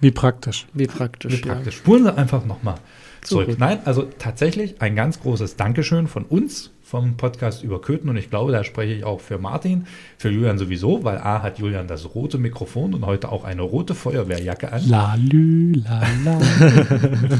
[0.00, 0.66] Wie praktisch.
[0.72, 1.32] Wie praktisch.
[1.32, 1.76] Wie praktisch.
[1.76, 2.76] Spulen Sie einfach nochmal
[3.22, 3.46] zurück.
[3.46, 3.58] Zurück.
[3.58, 8.28] Nein, also tatsächlich ein ganz großes Dankeschön von uns vom Podcast über Köthen und ich
[8.28, 9.86] glaube, da spreche ich auch für Martin,
[10.18, 13.94] für Julian sowieso, weil A hat Julian das rote Mikrofon und heute auch eine rote
[13.94, 14.86] Feuerwehrjacke an.
[14.88, 16.38] Lalü, lala.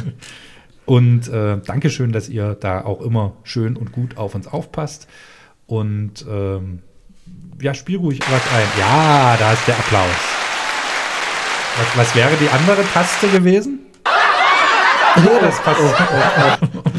[0.87, 5.09] Und äh, Dankeschön, dass ihr da auch immer schön und gut auf uns aufpasst.
[5.67, 6.81] Und ähm,
[7.61, 8.67] ja, spiel ruhig was ein.
[8.79, 10.11] Ja, da ist der Applaus.
[11.79, 13.81] Was, was wäre die andere Taste gewesen?
[15.17, 15.81] Oh, das passt,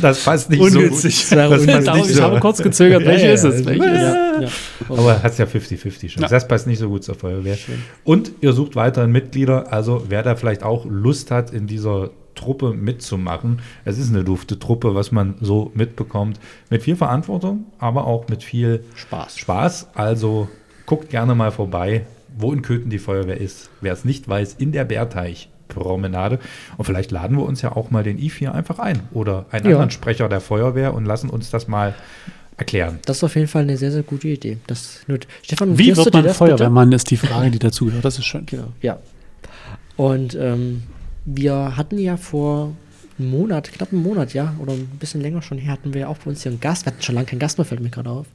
[0.01, 1.25] das passt nicht Ungünstig.
[1.25, 1.51] so gut.
[1.51, 2.23] Das passt Darum, nicht ich so.
[2.23, 3.59] habe kurz gezögert, Ja, welche ja, ist es?
[3.59, 3.65] ja.
[3.65, 4.13] Welche ist es?
[4.13, 4.47] Ja, ja.
[4.89, 6.21] Aber hat es ja 50-50 schon.
[6.23, 6.29] Ja.
[6.29, 7.57] Das passt nicht so gut zur Feuerwehr.
[8.05, 9.73] Und ihr sucht weiterhin Mitglieder.
[9.73, 13.59] Also wer da vielleicht auch Lust hat, in dieser Truppe mitzumachen.
[13.85, 16.39] Es ist eine dufte Truppe, was man so mitbekommt.
[16.69, 19.37] Mit viel Verantwortung, aber auch mit viel Spaß.
[19.37, 19.87] Spaß.
[19.95, 20.47] Also
[20.85, 22.05] guckt gerne mal vorbei,
[22.37, 23.69] wo in Köthen die Feuerwehr ist.
[23.81, 26.39] Wer es nicht weiß, in der Bärteich-Promenade.
[26.77, 29.71] Und vielleicht laden wir uns ja auch mal den I4 einfach ein oder einen Ja.
[29.71, 31.95] anderen Sprecher der Feuerwehr und lassen uns das mal
[32.57, 32.99] erklären.
[33.05, 34.57] Das ist auf jeden Fall eine sehr, sehr gute Idee.
[34.67, 36.33] Das, nur, Stefan, Wie wird man bitte?
[36.35, 38.05] Feuerwehrmann, ist die Frage, die dazu gehört.
[38.05, 38.45] Das ist schön.
[38.45, 38.97] Genau, ja.
[39.97, 40.83] Und ähm,
[41.25, 42.75] wir hatten ja vor
[43.17, 46.07] einem Monat, knapp einen Monat, ja, oder ein bisschen länger schon her, hatten wir ja
[46.07, 46.85] auch bei uns hier einen Gast.
[46.85, 48.27] Wir hatten schon lange keinen Gast mehr, fällt mir gerade auf.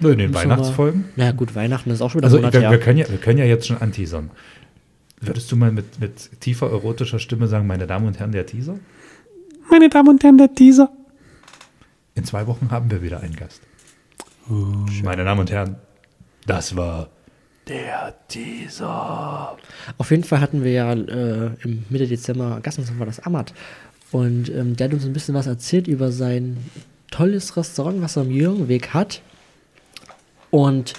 [0.00, 1.04] Nur in den wir Weihnachtsfolgen.
[1.16, 2.78] Na ja, gut, Weihnachten ist auch schon wieder Also ein Monat wir, wir, her.
[2.78, 4.30] können ja, wir können ja jetzt schon anteasern.
[5.20, 8.78] Würdest du mal mit, mit tiefer erotischer Stimme sagen, meine Damen und Herren, der Teaser?
[9.70, 10.90] Meine Damen und Herren, der Teaser.
[12.14, 13.62] In zwei Wochen haben wir wieder einen Gast.
[15.04, 15.76] meine Damen und Herren,
[16.46, 17.10] das war
[17.68, 19.56] der Teaser.
[19.98, 23.20] Auf jeden Fall hatten wir ja äh, im Mitte Dezember Gast, und zwar war das
[23.20, 23.52] Amat.
[24.10, 26.58] Und ähm, der hat uns ein bisschen was erzählt über sein
[27.10, 29.22] tolles Restaurant, was er am Jürgenweg hat.
[30.50, 30.92] Und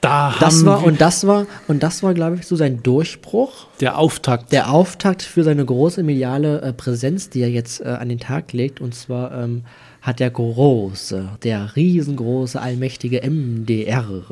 [0.00, 3.66] Da das war, und das war, und das war, glaube ich, so sein Durchbruch.
[3.80, 4.52] der Auftakt.
[4.52, 8.52] Der Auftakt für seine große mediale äh, Präsenz, die er jetzt äh, an den Tag
[8.52, 8.80] legt.
[8.80, 9.64] Und zwar ähm,
[10.00, 14.22] hat der große, der riesengroße, allmächtige MDR,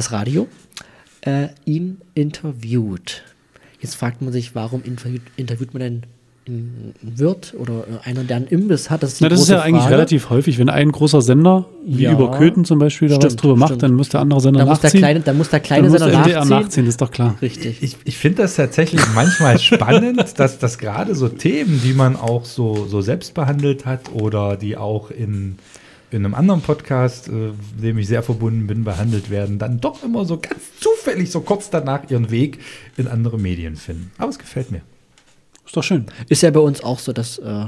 [0.00, 0.48] das Radio,
[1.22, 3.22] äh, ihn interviewt.
[3.80, 6.02] Jetzt fragt man sich, warum interviewt, interviewt man denn
[6.48, 9.02] einen Wirt oder äh, einer, der einen Imbiss hat?
[9.02, 9.94] Das ist, Na, das ist ja eigentlich Frage.
[9.94, 12.12] relativ häufig, wenn ein großer Sender, wie Ja.
[12.12, 14.66] über Köthen zum Beispiel, da was Stimmt, drüber macht, dann muss der andere Sender Da
[14.66, 15.00] muss, der nachziehen.
[15.00, 16.58] kleine, da muss der kleine dann muss Sender der NDR nachziehen.
[16.62, 17.36] nachziehen, das ist doch klar.
[17.42, 17.82] Richtig.
[17.82, 22.44] Ich, ich finde das tatsächlich manchmal spannend, dass das gerade so Themen, die man auch
[22.46, 25.56] so, so selbst behandelt hat oder die auch in,
[26.10, 30.24] in einem anderen Podcast, äh, dem ich sehr verbunden bin, behandelt werden, dann doch immer
[30.24, 32.58] so ganz zufällig so kurz danach ihren Weg
[32.96, 34.10] in andere Medien finden.
[34.18, 34.80] Aber es gefällt mir.
[35.66, 36.06] Ist doch schön.
[36.28, 37.66] Ist ja bei uns auch so, dass äh,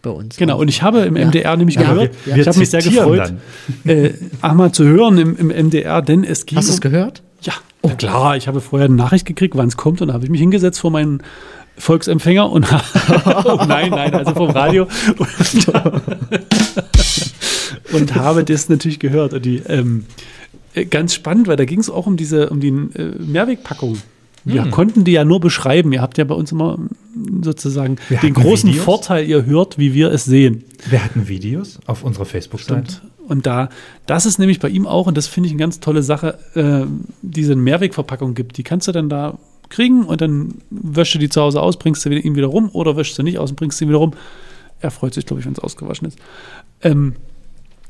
[0.00, 0.36] bei uns.
[0.36, 1.26] Genau, auch- und ich habe im Ja.
[1.26, 3.34] MDR nämlich Ja, gehört, wir- ich habe mich sehr gefreut,
[3.84, 4.10] äh,
[4.42, 6.58] einmal zu hören im, im MDR, denn es ging.
[6.58, 7.22] Hast du es gehört?
[7.42, 7.52] Ja,
[7.84, 7.88] Oh.
[7.98, 10.40] Klar, ich habe vorher eine Nachricht gekriegt, wann es kommt, und da habe ich mich
[10.40, 11.20] hingesetzt vor meinen
[11.78, 12.64] Volksempfänger und
[13.44, 14.86] oh nein, nein, also vom Radio
[17.92, 19.32] und, habe das natürlich gehört.
[19.32, 20.04] Und die, ähm,
[20.74, 23.98] äh, ganz spannend, weil da ging es auch um diese, um die äh, Mehrwegpackung.
[24.44, 24.70] Wir Hm.
[24.72, 25.92] konnten die ja nur beschreiben.
[25.92, 26.78] Ihr habt ja bei uns immer
[27.42, 28.84] sozusagen Wir den großen Videos.
[28.84, 30.64] Vorteil, ihr hört, wie wir es sehen.
[30.90, 33.02] Wir hatten Videos auf unserer Facebook-Seite.
[33.28, 33.68] Und da,
[34.06, 36.86] das ist nämlich bei ihm auch, und das finde ich eine ganz tolle Sache, äh,
[37.22, 38.56] diese Mehrwegverpackung gibt.
[38.58, 39.38] Die kannst du dann da
[39.68, 42.96] kriegen und dann wäschst du die zu Hause aus, bringst du ihn wieder rum oder
[42.96, 44.12] wäschst du nicht aus und bringst sie wieder rum.
[44.80, 46.18] Er freut sich, glaube ich, wenn es ausgewaschen ist.
[46.82, 47.14] Ähm,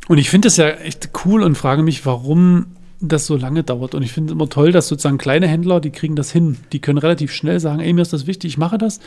[0.08, 2.66] und ich finde das ja echt cool und frage mich, warum
[3.00, 3.94] das so lange dauert.
[3.94, 6.56] Und ich finde es immer toll, dass sozusagen kleine Händler, die kriegen das hin.
[6.72, 9.00] Die können relativ schnell sagen, ey, mir ist das wichtig, ich mache das.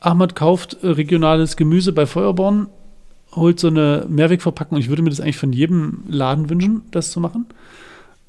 [0.00, 2.68] Ahmad kauft regionales Gemüse bei Feuerborn,
[3.34, 4.78] holt so eine Mehrwegverpackung.
[4.78, 7.46] Ich würde mir das eigentlich von jedem Laden wünschen, das zu machen.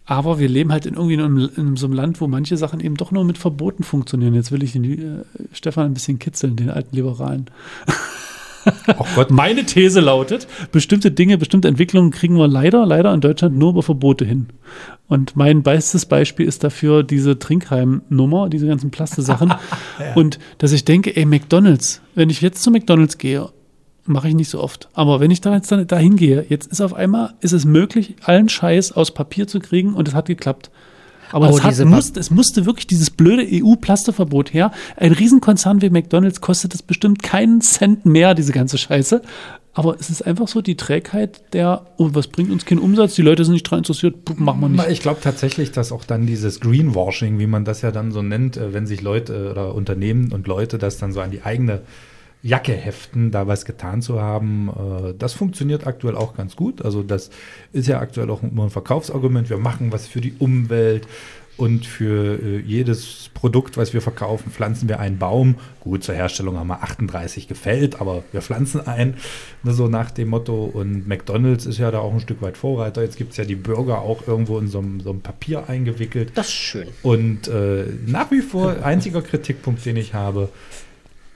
[0.06, 2.80] Aber wir leben halt in irgendwie in, einem, in so einem Land, wo manche Sachen
[2.80, 4.34] eben doch nur mit Verboten funktionieren.
[4.34, 5.24] Jetzt will ich den äh,
[5.54, 7.45] Stefan ein bisschen kitzeln, den alten Liberalen.
[8.97, 13.57] Oh Gott, Meine These lautet, bestimmte Dinge, bestimmte Entwicklungen kriegen wir leider, leider in Deutschland
[13.57, 14.47] nur über Verbote hin.
[15.07, 19.53] Und mein bestes Beispiel ist dafür diese Trinkheim-Nummer, diese ganzen Plaste-Sachen.
[20.16, 23.49] Und dass ich denke, ey, McDonalds, wenn ich jetzt zu McDonalds gehe,
[24.05, 24.89] mache ich nicht so oft.
[24.93, 28.16] Aber wenn ich da jetzt dann dahin gehe, jetzt ist auf einmal, ist es möglich,
[28.24, 30.70] allen Scheiß aus Papier zu kriegen und es hat geklappt.
[31.32, 34.72] Aber Oh, es, hat, musste, es musste wirklich dieses blöde EU-Plasteverbot her.
[34.98, 39.22] Ein Riesenkonzern wie McDonalds kostet es bestimmt keinen Cent mehr, diese ganze Scheiße.
[39.74, 43.16] Aber es ist einfach so die Trägheit der, oh, was bringt uns keinen Umsatz?
[43.16, 44.90] Die Leute sind nicht daran interessiert, puh, machen wir nicht.
[44.90, 48.58] Ich glaube tatsächlich, dass auch dann dieses Greenwashing, wie man das ja dann so nennt,
[48.58, 51.82] äh, wenn sich Leute oder Unternehmen und Leute das dann so an die eigene
[52.42, 56.84] Jacke heften, da was getan zu haben, äh, das funktioniert aktuell auch ganz gut.
[56.84, 57.30] Also das
[57.74, 59.50] ist ja aktuell auch immer ein Verkaufsargument.
[59.50, 61.08] Wir machen was für die Umwelt
[61.60, 65.56] und für äh, jedes Produkt, was wir verkaufen, pflanzen wir einen Baum.
[65.82, 69.16] Gut, zur Herstellung haben wir 38 gefällt, aber wir pflanzen einen,
[69.64, 70.64] ne, so nach dem Motto.
[70.64, 73.04] Und McDonalds ist ja da auch ein Stück weit Vorreiter.
[73.04, 76.32] Jetzt gibt es ja die Burger auch irgendwo in so einem, so einem Papier eingewickelt.
[76.36, 76.88] Das ist schön.
[77.04, 80.48] Und äh, nach wie vor, einziger Kritikpunkt, den ich habe,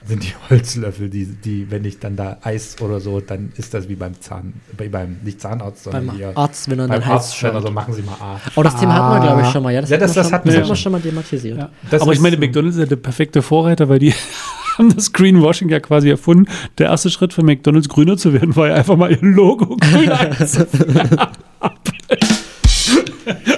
[0.06, 3.88] sind die Holzlöffel, die, die, wenn ich dann da Eis oder so, dann ist das
[3.90, 6.38] wie beim Zahn, bei, beim, nicht Zahnarzt, sondern Beim hier.
[6.38, 7.68] Arzt, wenn er dann Hals Arzt, wenn er schaut.
[7.68, 8.40] so, machen Sie mal A.
[8.56, 9.74] Oh, das Thema hatten wir, glaube ich, schon mal.
[9.74, 10.76] Ja, das, Ja, hatten das- wir das schon, hatten wir haben wir schon.
[10.76, 11.58] schon mal thematisiert.
[11.58, 11.70] Ja.
[11.90, 14.14] Das Aber ich meine, McDonalds ist ja der perfekte Vorreiter, weil die
[14.78, 16.52] haben das Greenwashing ja quasi erfunden.
[16.80, 20.12] Der erste Schritt für McDonalds grüner zu werden, war ja einfach mal ihr Logo grün.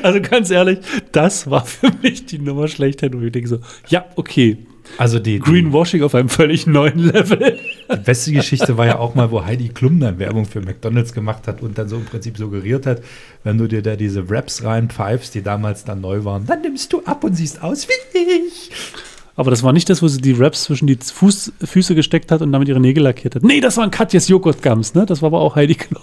[0.04, 0.80] Also ganz ehrlich,
[1.12, 4.58] das war für mich die Nummer schlechthin, wo ich denke so, ja, okay,
[4.98, 7.60] Also die, Greenwashing auf einem völlig neuen Level.
[7.92, 11.48] die beste Geschichte war ja auch mal, wo Heidi Klum dann Werbung für McDonalds gemacht
[11.48, 13.02] hat und dann so im Prinzip suggeriert hat,
[13.44, 17.04] wenn du dir da diese Wraps reinpfeifst, die damals dann neu waren, dann nimmst du
[17.04, 18.72] ab und siehst aus wie ich.
[19.36, 22.42] Aber das war nicht das, wo sie die Wraps zwischen die Fuß, Füße gesteckt hat
[22.42, 23.44] und damit ihre Nägel lackiert hat.
[23.44, 25.06] Nee, das waren Katjes Joghurtgums, ne?
[25.06, 26.02] Das war aber auch Heidi Klum.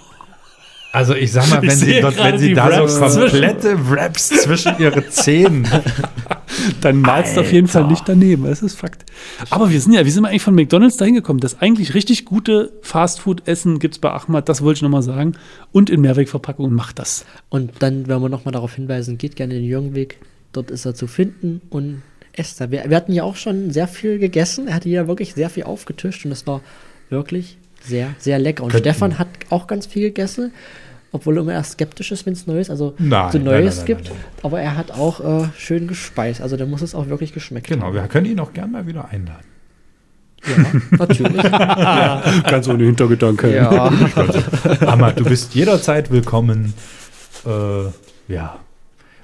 [0.93, 4.29] Also ich sag mal, Ich wenn sie, dort, wenn sie da Wraps so komplette Wraps
[4.29, 5.67] zwischen ihre Zähnen
[6.81, 8.43] Dann malst du auf jeden Fall nicht daneben.
[8.45, 9.05] Das ist Fakt.
[9.49, 11.39] Aber wir sind ja, wie sind wir eigentlich von McDonalds dahin gekommen?
[11.39, 15.33] Das eigentlich richtig gute Fastfood-Essen gibt es bei Ahmad, das wollte ich nochmal sagen.
[15.71, 17.25] Und in Mehrwegverpackungen macht das.
[17.49, 20.19] Und dann, wenn wir nochmal darauf hinweisen, geht gerne den Jürgenweg.
[20.51, 22.69] Dort ist er zu finden und esst da.
[22.69, 24.67] Wir, wir hatten ja auch schon sehr viel gegessen.
[24.67, 26.61] Er hatte ja wirklich sehr viel aufgetischt und es war
[27.09, 28.63] wirklich sehr, sehr lecker.
[28.63, 30.53] Und Könnten- Stefan hat auch ganz viel gegessen,
[31.13, 33.85] obwohl er immer erst skeptisch ist, wenn es Neues, also Nein, so Neues nein, nein,
[33.85, 34.09] gibt.
[34.09, 36.41] nein, Aber er hat auch äh, schön gespeist.
[36.41, 37.93] Also da muss es auch wirklich geschmeckt Genau, haben.
[37.95, 39.45] wir können ihn auch gern mal wieder einladen.
[40.45, 41.41] Ja, natürlich.
[42.51, 43.55] Ganz ohne Hintergedanke.
[43.55, 43.89] ja.
[44.81, 46.73] Hammer, du bist jederzeit willkommen.
[47.45, 48.57] Äh, ja.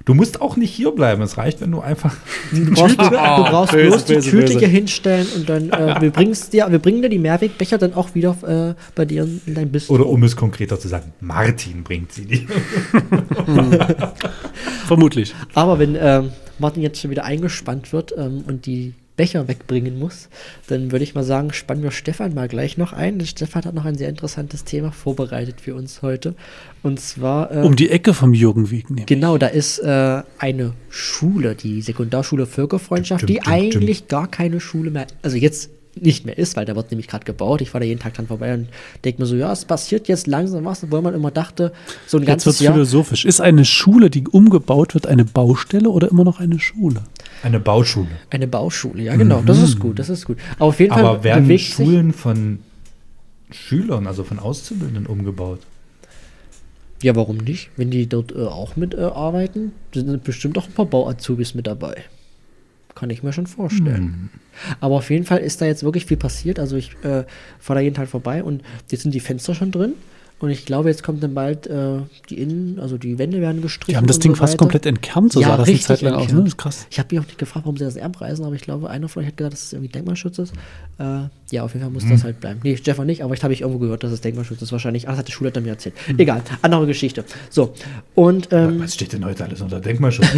[0.10, 1.22] Du musst auch nicht hier bleiben.
[1.22, 2.16] Es reicht, wenn du einfach.
[2.52, 4.60] Du brauchst, du brauchst Böse, bloß die böse, Tüte böse.
[4.60, 6.12] hier hinstellen und dann äh, wir,
[6.52, 9.94] dir, wir bringen dir die Mehrwegbecher dann auch wieder äh, bei dir in dein Bistro.
[9.94, 12.42] Oder um es konkreter zu sagen, Martin bringt sie dir.
[14.88, 15.36] Vermutlich.
[15.54, 20.30] Aber wenn ähm, Martin jetzt schon wieder eingespannt wird ähm, und die Becher wegbringen muss,
[20.68, 23.20] dann würde ich mal sagen, spannen wir Stefan mal gleich noch ein.
[23.20, 26.36] Denn Stefan hat noch ein sehr interessantes Thema vorbereitet für uns heute.
[26.84, 29.08] Und zwar, äh, Um die Ecke vom Jürgenweg nehmen.
[29.08, 33.54] genau, da ist äh, eine Schule, die Sekundarschule Völkerfreundschaft, die dum, dum, dum.
[33.54, 35.70] eigentlich gar keine Schule mehr, also jetzt
[36.02, 37.60] nicht mehr ist, weil da wird nämlich gerade gebaut.
[37.60, 38.68] Ich fahre da jeden Tag dran vorbei und
[39.04, 41.74] denke mir so, ja, es passiert jetzt langsam was, obwohl man immer dachte,
[42.08, 42.74] so ein Jetzt wird ganzes es Jahr.
[42.74, 43.26] philosophisch.
[43.26, 47.04] Ist eine Schule, die umgebaut wird, eine Baustelle oder immer noch eine Schule?
[47.44, 48.10] Eine Bauschule.
[48.30, 50.38] Eine Bauschule, ja genau, das ist gut, das ist gut.
[50.56, 52.60] Aber auf jeden Fall Aber werden bewegt sich, Schulen von
[53.52, 55.60] Schülern, also von Auszubildenden umgebaut?
[57.02, 57.70] Ja, warum nicht?
[57.78, 61.66] Wenn die dort äh, auch mitarbeiten, äh, arbeiten, sind bestimmt auch ein paar Bauazubis mit
[61.66, 62.04] dabei.
[62.94, 63.96] Kann ich mir schon vorstellen.
[63.96, 64.30] Hm.
[64.82, 66.60] Aber auf jeden Fall ist da jetzt wirklich viel passiert.
[66.60, 67.24] Also ich äh,
[67.60, 69.94] fahre da jeden Tag vorbei und jetzt sind die Fenster schon drin.
[70.40, 73.92] Und ich glaube, jetzt kommt dann bald äh, die Innen, also die Wände werden gestrichen.
[73.92, 76.14] Die haben das Ding so fast komplett entkernt, so ja, sah das eine Zeit lang
[76.14, 76.32] aus.
[76.32, 76.40] Ne?
[76.40, 76.88] Das ist krass.
[76.90, 79.22] Ich habe mich auch nicht gefragt, warum sie das abreißen, aber ich glaube, einer von
[79.22, 80.54] euch hat gesagt, dass es irgendwie Denkmalschutz ist.
[80.98, 82.12] Äh, ja, auf jeden Fall muss mhm.
[82.12, 82.62] das halt bleiben.
[82.64, 84.72] Nee, Stefan nicht, aber ich habe ich irgendwo gehört, dass es Denkmalschutz ist.
[84.72, 85.96] Wahrscheinlich, ah, das hat der Schulleiter mir erzählt.
[86.08, 86.20] Mhm.
[86.20, 87.26] Egal, andere Geschichte.
[87.50, 87.74] So,
[88.16, 88.48] und.
[88.52, 90.28] Ähm, Was steht denn heute alles unter Denkmalschutz?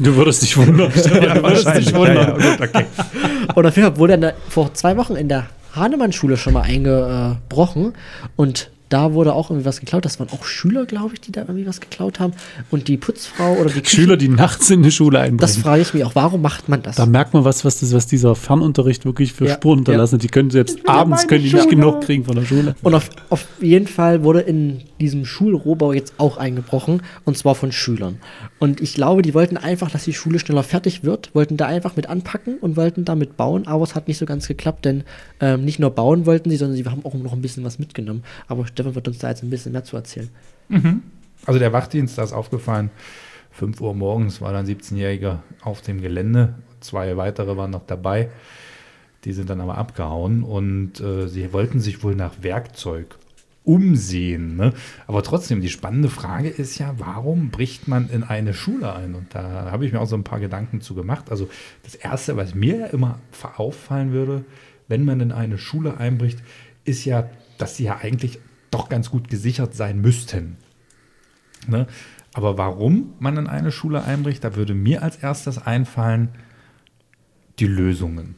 [0.00, 0.92] Du würdest dich wundern.
[0.94, 2.16] ja, du würdest dich wundern.
[2.16, 2.86] Ja, ja, gut, okay.
[3.54, 7.94] Und auf jeden Fall wurde er vor zwei Wochen in der Hahnemann-Schule schon mal eingebrochen.
[8.36, 10.04] Und da wurde auch irgendwie was geklaut.
[10.04, 12.32] Das waren auch Schüler, glaube ich, die da irgendwie was geklaut haben.
[12.70, 15.38] Und die Putzfrau oder die Küche, Schüler, die nachts in die Schule einbrechen.
[15.38, 16.14] Das frage ich mich auch.
[16.14, 16.96] Warum macht man das?
[16.96, 20.16] Da merkt man was, was, das, was dieser Fernunterricht wirklich für ja, Spuren hinterlassen.
[20.16, 20.18] Ja.
[20.20, 22.74] Die können selbst abends können die nicht genug kriegen von der Schule.
[22.82, 27.02] Und auf, auf jeden Fall wurde in diesem Schulrohbau jetzt auch eingebrochen.
[27.24, 28.18] Und zwar von Schülern.
[28.58, 31.96] Und ich glaube, die wollten einfach, dass die Schule schneller fertig wird, wollten da einfach
[31.96, 33.66] mit anpacken und wollten damit bauen.
[33.66, 35.04] Aber es hat nicht so ganz geklappt, denn
[35.40, 38.22] ähm, nicht nur bauen wollten sie, sondern sie haben auch noch ein bisschen was mitgenommen.
[38.46, 40.28] Aber Stefan wird uns da jetzt ein bisschen mehr zu erzählen.
[40.68, 41.02] Mhm.
[41.44, 42.90] Also der Wachdienst, da ist aufgefallen,
[43.50, 46.54] 5 Uhr morgens war dann 17-Jähriger auf dem Gelände.
[46.78, 48.28] Zwei weitere waren noch dabei.
[49.24, 53.18] Die sind dann aber abgehauen und äh, sie wollten sich wohl nach Werkzeug
[53.64, 54.54] umsehen.
[54.54, 54.72] Ne?
[55.08, 59.16] Aber trotzdem, die spannende Frage ist ja, warum bricht man in eine Schule ein?
[59.16, 61.32] Und da habe ich mir auch so ein paar Gedanken zu gemacht.
[61.32, 61.50] Also
[61.82, 63.18] das Erste, was mir ja immer
[63.56, 64.44] auffallen würde,
[64.86, 66.38] wenn man in eine Schule einbricht,
[66.84, 68.38] ist ja, dass sie ja eigentlich
[68.70, 70.56] doch ganz gut gesichert sein müssten.
[71.66, 71.86] Ne?
[72.34, 76.28] Aber warum man in eine Schule einbricht, da würde mir als erstes einfallen,
[77.58, 78.36] die Lösungen.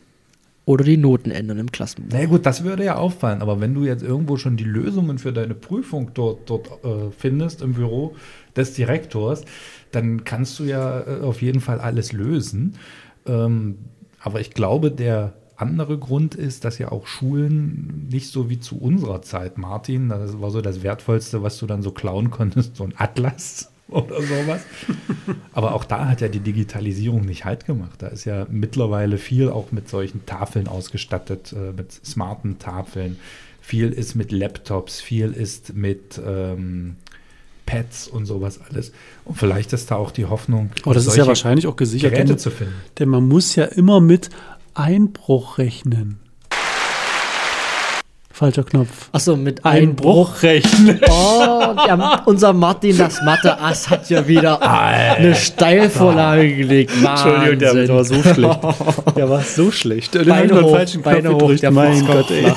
[0.64, 2.16] Oder die Noten ändern im Klassenbuch.
[2.16, 3.42] Na gut, das würde ja auffallen.
[3.42, 7.60] Aber wenn du jetzt irgendwo schon die Lösungen für deine Prüfung dort, dort äh, findest
[7.60, 8.14] im Büro
[8.54, 9.44] des Direktors,
[9.90, 12.76] dann kannst du ja äh, auf jeden Fall alles lösen.
[13.26, 13.78] Ähm,
[14.20, 18.78] aber ich glaube, der andere Grund ist, dass ja auch Schulen nicht so wie zu
[18.78, 22.84] unserer Zeit, Martin, das war so das Wertvollste, was du dann so klauen konntest, so
[22.84, 24.62] ein Atlas oder sowas.
[25.52, 28.02] Aber auch da hat ja die Digitalisierung nicht halt gemacht.
[28.02, 33.18] Da ist ja mittlerweile viel auch mit solchen Tafeln ausgestattet, äh, mit smarten Tafeln.
[33.61, 36.96] Viel ist mit Laptops, viel ist mit ähm,
[37.66, 38.92] Pads und sowas alles.
[39.24, 42.28] Und vielleicht ist da auch die Hoffnung, Aber das ist ja wahrscheinlich auch gesichert, Geräte
[42.28, 42.74] denn, zu finden.
[42.98, 44.30] Denn man muss ja immer mit
[44.80, 46.18] Einbruch rechnen.
[48.32, 49.10] Falscher Knopf.
[49.12, 51.00] Achso, mit Einbruch, Einbruch rechnen.
[51.10, 55.16] Oh, ja, unser Martin, das Mathe-Ass, hat ja wieder Alter.
[55.16, 56.90] eine Steilvorlage gelegt.
[57.02, 57.34] Wahnsinn.
[57.34, 58.60] Entschuldigung, der war so schlecht.
[59.16, 60.14] Der war so schlecht.
[60.14, 62.50] Den Beine hoch, falschen Knopf Beine hoch, der mein Gott, ey.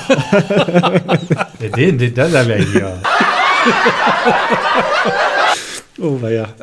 [1.76, 3.02] den, den, das haben wir hier.
[6.00, 6.48] oh, ja.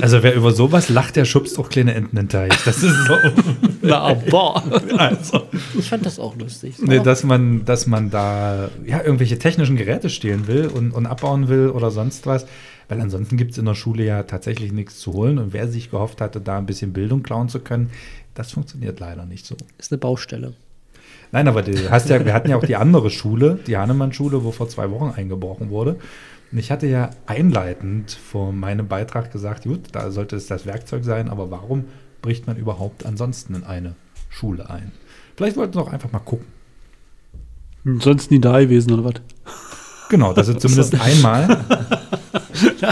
[0.00, 2.52] Also wer über sowas lacht, der schubst auch kleine Enten in den Teich.
[2.64, 3.14] Das ist so.
[3.82, 4.62] Na, aber.
[4.96, 5.42] Also.
[5.78, 6.76] Ich fand das auch lustig.
[6.80, 11.48] Nee, dass man, dass man da ja, irgendwelche technischen Geräte stehlen will und, und abbauen
[11.48, 12.46] will oder sonst was.
[12.88, 15.38] Weil ansonsten gibt es in der Schule ja tatsächlich nichts zu holen.
[15.38, 17.90] Und wer sich gehofft hatte, da ein bisschen Bildung klauen zu können,
[18.34, 19.56] das funktioniert leider nicht so.
[19.78, 20.54] Ist eine Baustelle.
[21.32, 24.52] Nein, aber du hast ja, wir hatten ja auch die andere Schule, die Hahnemann-Schule, wo
[24.52, 25.96] vor zwei Wochen eingebrochen wurde.
[26.54, 31.28] Ich hatte ja einleitend vor meinem Beitrag gesagt, gut, da sollte es das Werkzeug sein,
[31.30, 31.84] aber warum
[32.20, 33.94] bricht man überhaupt ansonsten in eine
[34.28, 34.92] Schule ein?
[35.36, 36.46] Vielleicht wollten wir auch einfach mal gucken.
[38.00, 39.14] Sonst nie da gewesen oder was?
[40.10, 41.64] Genau, das ist zumindest einmal.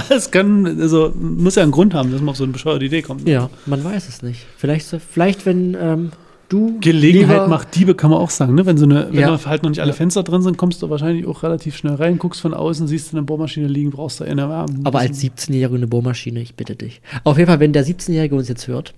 [0.09, 3.03] Das kann, also muss ja einen Grund haben, dass man auf so eine bescheuerte Idee
[3.03, 3.29] kommt.
[3.29, 4.47] Ja, man weiß es nicht.
[4.57, 6.13] Vielleicht, vielleicht wenn ähm,
[6.53, 6.79] du.
[6.81, 8.55] Gelegenheit macht Diebe, kann man auch sagen.
[8.55, 8.67] Ne?
[8.67, 9.37] Wenn, so eine, wenn ja.
[9.37, 12.19] da halt noch nicht alle Fenster drin sind, kommst du wahrscheinlich auch relativ schnell rein,
[12.19, 14.43] guckst von außen, siehst du eine Bohrmaschine liegen, brauchst du eine.
[14.43, 17.01] Ja, Aber als 17-Jähriger eine Bohrmaschine, ich bitte dich.
[17.25, 18.93] Auf jeden Fall, wenn der 17-Jährige uns jetzt hört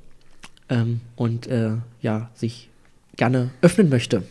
[0.69, 2.69] ähm, und äh, ja, sich
[3.17, 4.23] gerne öffnen möchte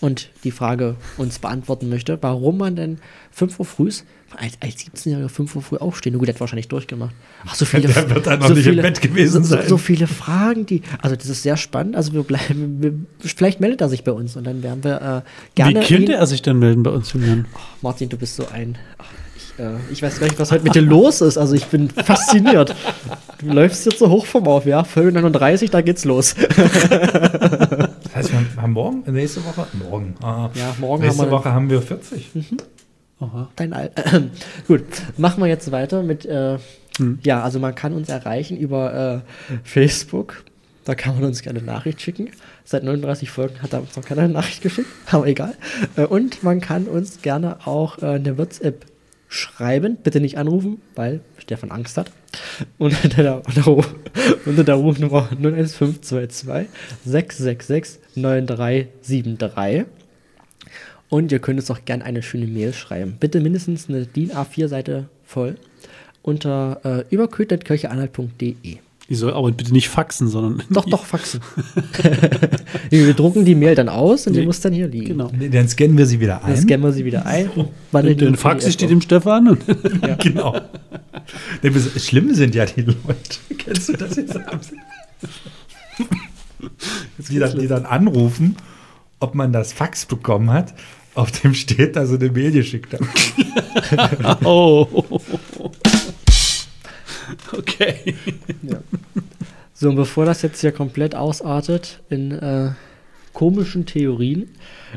[0.00, 2.98] und die Frage uns beantworten möchte, warum man denn
[3.30, 3.90] 5 Uhr früh
[4.36, 6.12] als, als 17-Jähriger 5 Uhr früh aufstehen.
[6.12, 7.14] Nur gut, der hat wahrscheinlich durchgemacht.
[7.46, 9.62] Ach, so viele, der wird dann noch so nicht viele, im Bett gewesen sein.
[9.62, 10.82] So, so, viele Fragen, die.
[11.00, 11.96] Also, das ist sehr spannend.
[11.96, 12.78] Also, wir bleiben.
[12.80, 15.80] Wir, vielleicht meldet er sich bei uns und dann werden wir äh, gerne.
[15.80, 17.46] Wie könnte er sich denn melden bei uns, Julian?
[17.54, 18.78] Oh, Martin, du bist so ein.
[18.98, 19.04] Oh,
[19.36, 21.38] ich, äh, ich, weiß gar nicht, was heute mit dir los ist.
[21.38, 22.74] Also, ich bin fasziniert.
[23.38, 24.84] Du läufst jetzt so hoch vom Auf, ja?
[24.84, 26.34] Folge 39, da geht's los.
[26.34, 30.14] das heißt, wir haben morgen, nächste Woche, morgen.
[30.22, 32.30] Ah, ja, morgen nächste haben wir Woche haben wir 40.
[32.34, 32.56] Mhm.
[33.22, 33.50] Aha.
[33.56, 34.20] Dein Al äh,
[34.66, 34.82] Gut,
[35.16, 36.58] machen wir jetzt weiter mit, äh,
[36.98, 37.18] hm.
[37.22, 40.44] ja, also man kann uns erreichen über äh, Facebook.
[40.84, 42.30] Da kann man uns gerne eine Nachricht schicken.
[42.64, 45.54] Seit 39 Folgen hat er uns noch keine Nachricht geschickt, aber egal.
[45.96, 48.86] Äh, und man kann uns gerne auch äh, eine WhatsApp
[49.28, 49.96] schreiben.
[50.02, 52.10] Bitte nicht anrufen, weil Stefan Angst hat.
[52.78, 53.42] Und unter der,
[54.44, 56.68] unter der Rufnummer 01522
[57.04, 59.86] 666 9373.
[61.12, 63.18] Und ihr könnt uns auch gerne eine schöne Mail schreiben.
[63.20, 65.56] Bitte mindestens eine DIN A4-Seite voll
[66.22, 68.54] unter äh, überkötnetkircheanhalt.de.
[69.10, 70.62] Die soll aber bitte nicht faxen, sondern.
[70.70, 71.40] Doch, doch, faxen.
[72.90, 74.46] wir drucken die Mail dann aus und die Nee.
[74.46, 75.08] muss dann hier liegen.
[75.08, 75.30] Genau.
[75.50, 76.56] Dann scannen wir sie wieder Dann ein.
[76.56, 77.50] scannen wir sie wieder ein.
[77.50, 77.68] und
[78.06, 79.48] die dann faxe ich die dem Stefan.
[79.48, 79.60] Und
[80.18, 80.58] Genau.
[81.60, 82.96] Nee, Schlimm sind ja die Leute.
[83.58, 84.40] Kennst du das jetzt?
[87.28, 88.56] die, dann, die dann anrufen,
[89.20, 90.72] ob man das Fax bekommen hat,
[91.14, 93.08] auf dem steht, dass sie eine Mail geschickt haben.
[94.44, 95.20] oh.
[97.52, 98.14] Okay.
[99.74, 102.70] So, und bevor das jetzt hier komplett ausartet in äh,
[103.32, 104.50] komischen Theorien,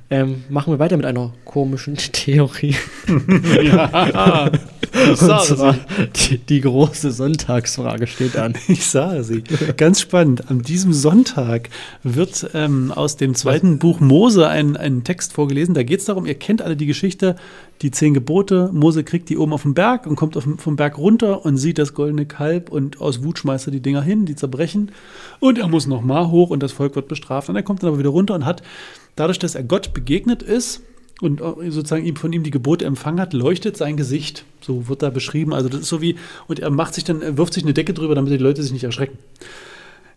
[0.09, 2.75] ähm, machen wir weiter mit einer komischen Theorie.
[3.63, 4.51] Ja.
[4.93, 5.77] Ich Und sage zwar
[6.15, 8.53] die, die große Sonntagsfrage steht an.
[8.67, 9.43] Ich sage sie.
[9.77, 10.49] Ganz spannend.
[10.49, 11.69] An diesem Sonntag
[12.03, 15.75] wird ähm, aus dem zweiten Buch Mose ein, ein Text vorgelesen.
[15.75, 17.35] Da geht es darum, ihr kennt alle die Geschichte,
[17.81, 18.69] die zehn Gebote.
[18.73, 21.77] Mose kriegt die oben auf dem Berg und kommt auf, vom Berg runter und sieht
[21.77, 24.91] das goldene Kalb und aus Wut schmeißt er die Dinger hin, die zerbrechen.
[25.39, 27.49] Und er muss nochmal hoch und das Volk wird bestraft.
[27.49, 28.63] Und er kommt dann aber wieder runter und hat,
[29.15, 30.81] dadurch, dass er Gott begegnet ist,
[31.21, 34.43] und sozusagen ihm von ihm die Gebote empfangen hat, leuchtet sein Gesicht.
[34.61, 35.53] So wird da beschrieben.
[35.53, 37.93] Also das ist so wie, und er macht sich dann, er wirft sich eine Decke
[37.93, 39.17] drüber, damit die Leute sich nicht erschrecken.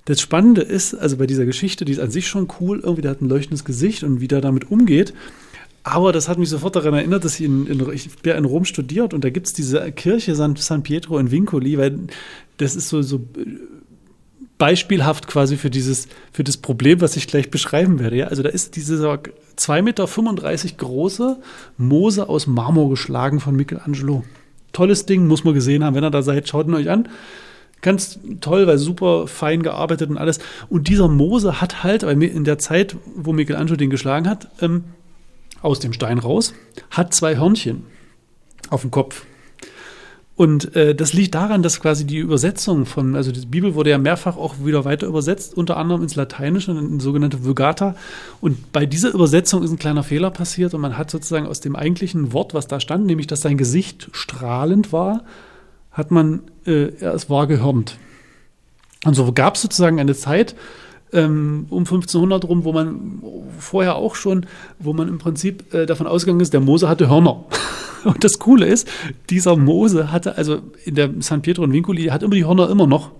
[0.06, 3.12] Das Spannende ist, also bei dieser Geschichte, die ist an sich schon cool, irgendwie der
[3.12, 5.12] hat ein leuchtendes Gesicht und wie der damit umgeht.
[5.84, 9.14] Aber das hat mich sofort daran erinnert, dass ich in, in, ich in Rom studiert
[9.14, 11.98] und da gibt es diese Kirche San, San Pietro in Vincoli, weil
[12.56, 13.20] das ist so, so
[14.58, 18.16] beispielhaft quasi für dieses, für das Problem, was ich gleich beschreiben werde.
[18.16, 18.26] Ja?
[18.26, 19.14] Also da ist dieser
[19.56, 21.36] 2,35 Meter große
[21.78, 24.24] Mose aus Marmor geschlagen von Michelangelo.
[24.72, 25.94] Tolles Ding, muss man gesehen haben.
[25.94, 27.08] Wenn ihr da seid, schaut ihn euch an.
[27.80, 30.40] Ganz toll, weil super fein gearbeitet und alles.
[30.68, 34.84] Und dieser Mose hat halt, weil in der Zeit, wo Michelangelo den geschlagen hat, ähm,
[35.62, 36.54] aus dem Stein raus,
[36.90, 37.84] hat zwei Hörnchen
[38.70, 39.24] auf dem Kopf.
[40.38, 43.98] Und äh, das liegt daran, dass quasi die Übersetzung von, also die Bibel wurde ja
[43.98, 47.96] mehrfach auch wieder weiter übersetzt, unter anderem ins Lateinische, in sogenannte Vulgata.
[48.40, 51.74] Und bei dieser Übersetzung ist ein kleiner Fehler passiert und man hat sozusagen aus dem
[51.74, 55.24] eigentlichen Wort, was da stand, nämlich dass sein Gesicht strahlend war,
[55.90, 57.98] hat man, äh, es war gehörnt.
[59.04, 60.54] Und so gab es sozusagen eine Zeit,
[61.12, 63.24] ähm, um 1500 rum, wo man
[63.58, 64.46] vorher auch schon,
[64.78, 67.44] wo man im Prinzip äh, davon ausgegangen ist, der Mose hatte Hörner.
[68.04, 68.88] Und das Coole ist,
[69.30, 72.86] dieser Mose hatte, also in der San Pietro und Vincoli, hat immer die Hörner immer
[72.86, 73.12] noch.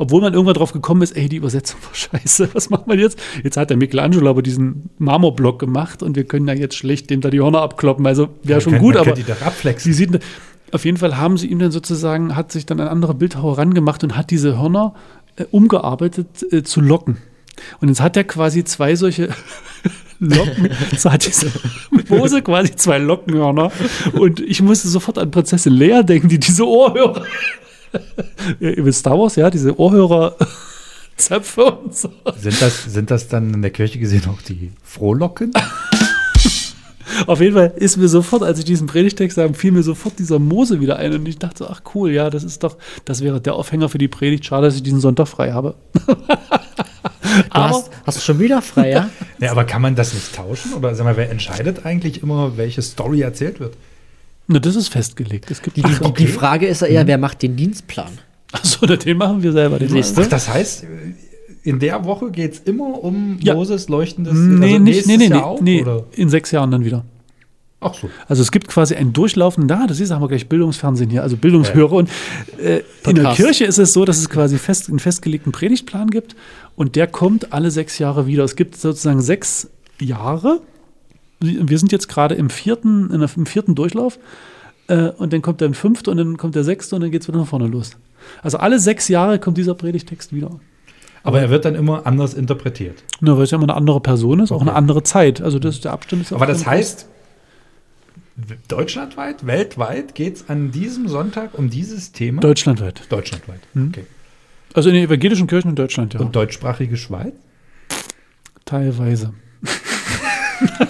[0.00, 3.18] Obwohl man irgendwann drauf gekommen ist, ey, die Übersetzung war scheiße, was macht man jetzt?
[3.42, 7.20] Jetzt hat der Michelangelo aber diesen Marmorblock gemacht und wir können ja jetzt schlecht dem
[7.20, 8.06] da die Hörner abkloppen.
[8.06, 9.92] Also wäre schon Man gut, kann aber die doch abflexen.
[9.92, 10.20] Sie sieht,
[10.70, 14.04] auf jeden Fall haben sie ihm dann sozusagen, hat sich dann ein anderer Bildhauer rangemacht
[14.04, 14.94] und hat diese Hörner
[15.36, 17.16] äh, umgearbeitet äh, zu Locken.
[17.80, 19.28] Und jetzt hat er quasi zwei solche
[20.20, 21.50] Locken, so hat diese
[22.08, 23.70] Mose quasi zwei Lockenhörner.
[24.14, 27.24] Und ich musste sofort an Prinzessin Lea denken, die diese Ohrhörer,
[28.58, 30.36] wisst Star Wars, ja, diese Ohrhörer
[31.16, 32.10] Zöpfe und so.
[32.36, 35.52] Sind das, sind das dann in der Kirche gesehen auch die Frohlocken?
[37.26, 40.38] Auf jeden Fall ist mir sofort, als ich diesen Predigtext sah, fiel mir sofort dieser
[40.38, 43.54] Mose wieder ein und ich dachte, ach cool, ja, das ist doch, das wäre der
[43.54, 44.44] Aufhänger für die Predigt.
[44.44, 45.74] Schade, dass ich diesen Sonntag frei habe.
[47.50, 49.10] Hast, hast du schon wieder frei, ja?
[49.40, 50.74] Ja, aber kann man das nicht tauschen?
[50.74, 53.76] Oder sag mal, wer entscheidet eigentlich immer, welche Story erzählt wird?
[54.48, 55.50] Na, das ist festgelegt.
[55.50, 56.24] Es gibt Die, Ach, okay.
[56.24, 58.10] die Frage ist ja eher, wer macht den Dienstplan?
[58.52, 59.78] Achso, den machen wir selber.
[59.78, 60.86] Den Ach, das heißt,
[61.62, 63.54] in der Woche geht es immer um Ja.
[63.54, 64.32] Moses leuchtendes.
[64.34, 66.20] Nee, also nicht, nee, nee, Jahr nee, auch, nee.
[66.22, 67.04] In sechs Jahren dann wieder.
[67.80, 68.10] Ach so.
[68.26, 71.36] Also es gibt quasi ein Durchlaufen, da, das ist, haben wir gleich Bildungsfernsehen hier, also
[71.36, 71.92] Bildungshörer.
[71.92, 72.10] Und
[72.58, 73.34] äh, in der.
[73.34, 76.34] Kirche ist es so, dass es quasi fest, einen festgelegten Predigtplan gibt
[76.78, 78.44] und der kommt alle sechs Jahre wieder.
[78.44, 79.68] Es gibt sozusagen sechs
[80.00, 80.60] Jahre.
[81.40, 84.18] Wir sind jetzt gerade im vierten, in der, im vierten Durchlauf
[84.86, 87.28] äh, und dann kommt der fünfte und dann kommt der sechste und dann geht es
[87.28, 87.90] wieder nach vorne los.
[88.42, 90.50] Also alle sechs Jahre kommt dieser Predigtext wieder.
[91.24, 93.02] Aber er wird dann immer anders interpretiert.
[93.20, 94.68] Nur weil es ja immer eine andere Person ist, auch Okay.
[94.68, 95.40] eine andere Zeit.
[95.40, 97.06] Also das, der Abstand ist Aber auch das heißt,
[98.68, 102.40] deutschlandweit, weltweit geht es an diesem Sonntag um dieses Thema?
[102.40, 103.02] deutschlandweit.
[103.10, 103.60] Deutschlandweit.
[103.74, 103.88] Hm.
[103.88, 104.06] Okay.
[104.78, 106.20] Also in den evangelischen Kirchen in Deutschland, ja.
[106.20, 107.32] Und deutschsprachige Schweiz?
[108.64, 109.34] Teilweise.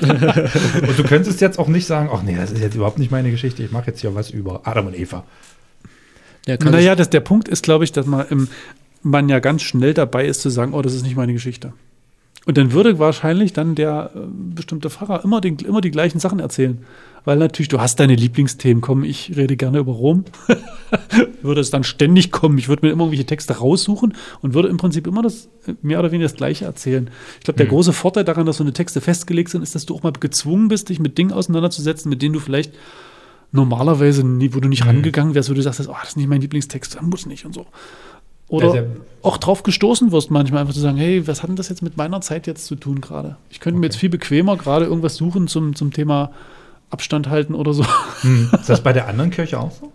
[0.02, 3.30] Und du könntest jetzt auch nicht sagen, ach nee, das ist jetzt überhaupt nicht meine
[3.30, 5.24] Geschichte, ich mache jetzt hier was über Adam und Eva.
[6.44, 8.48] Kann Naja, das, der Punkt ist, glaube ich, dass man, im,
[9.02, 11.72] man ja ganz schnell dabei ist zu sagen, oh, das ist nicht meine Geschichte.
[12.44, 14.18] Und dann würde wahrscheinlich dann der äh,
[14.54, 16.84] bestimmte Pfarrer immer, den, immer die gleichen Sachen erzählen.
[17.24, 18.80] Weil natürlich, du hast deine Lieblingsthemen.
[18.80, 20.24] Komm, ich rede gerne über Rom.
[21.42, 22.56] würde es dann ständig kommen.
[22.58, 25.48] Ich würde mir immer irgendwelche Texte raussuchen und würde im Prinzip immer das
[25.82, 27.10] mehr oder weniger das Gleiche erzählen.
[27.38, 27.70] Ich glaube, der Mhm.
[27.70, 30.68] große Vorteil daran, dass so eine Texte festgelegt sind, ist, dass du auch mal gezwungen
[30.68, 32.72] bist, dich mit Dingen auseinanderzusetzen, mit denen du vielleicht
[33.52, 34.90] normalerweise, nie, wo du nicht Mhm.
[34.90, 37.54] rangegangen wärst, wo du sagst, oh, das ist nicht mein Lieblingstext, das muss nicht und
[37.54, 37.66] so.
[38.48, 38.86] Oder Ja, der-
[39.22, 41.96] auch drauf gestoßen wirst, manchmal einfach zu sagen, hey, was hat denn das jetzt mit
[41.96, 43.36] meiner Zeit jetzt zu tun gerade?
[43.50, 46.30] Ich könnte mir jetzt viel bequemer gerade irgendwas suchen zum, zum Thema
[46.90, 47.84] Abstand halten oder so.
[48.22, 48.50] Hm.
[48.60, 49.92] Ist das bei der anderen Kirche auch so?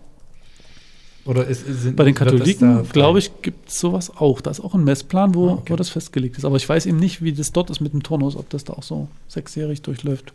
[1.26, 4.42] Oder ist, sind, Bei den Katholiken, glaube ich, gibt es sowas auch.
[4.42, 5.72] Da ist auch ein Messplan, wo, Ah, okay.
[5.72, 6.44] wo das festgelegt ist.
[6.44, 8.74] Aber ich weiß eben nicht, wie das dort ist mit dem Turnus, ob das da
[8.74, 10.34] auch so sechsjährig durchläuft.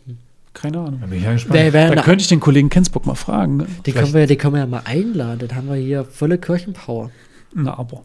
[0.52, 0.98] Keine Ahnung.
[1.00, 1.74] Da bin ich ja gespannt.
[1.74, 3.58] Da könnte ich den Kollegen Kensbock mal fragen.
[3.58, 3.66] Ne?
[3.86, 5.38] die, können wir, die können wir ja mal einladen.
[5.46, 7.10] Dann haben wir hier volle Kirchenpower.
[7.54, 8.02] Na, aber.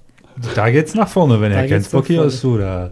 [0.54, 2.44] Da geht's nach vorne, wenn Da Kensbock nach hier ist.
[2.44, 2.92] Da,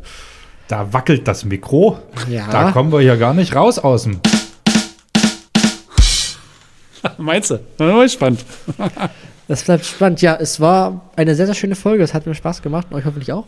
[0.67, 1.99] da wackelt das Mikro.
[2.31, 2.49] Ja.
[2.49, 4.19] Da kommen wir hier gar nicht raus aus dem.
[7.17, 7.59] Meinst du?
[7.77, 8.45] Da bin ich gespannt.
[9.45, 10.21] Das bleibt spannend.
[10.21, 12.01] Ja, es war eine sehr, sehr schöne Folge.
[12.01, 13.45] Es hat mir Spaß gemacht und euch hoffentlich auch.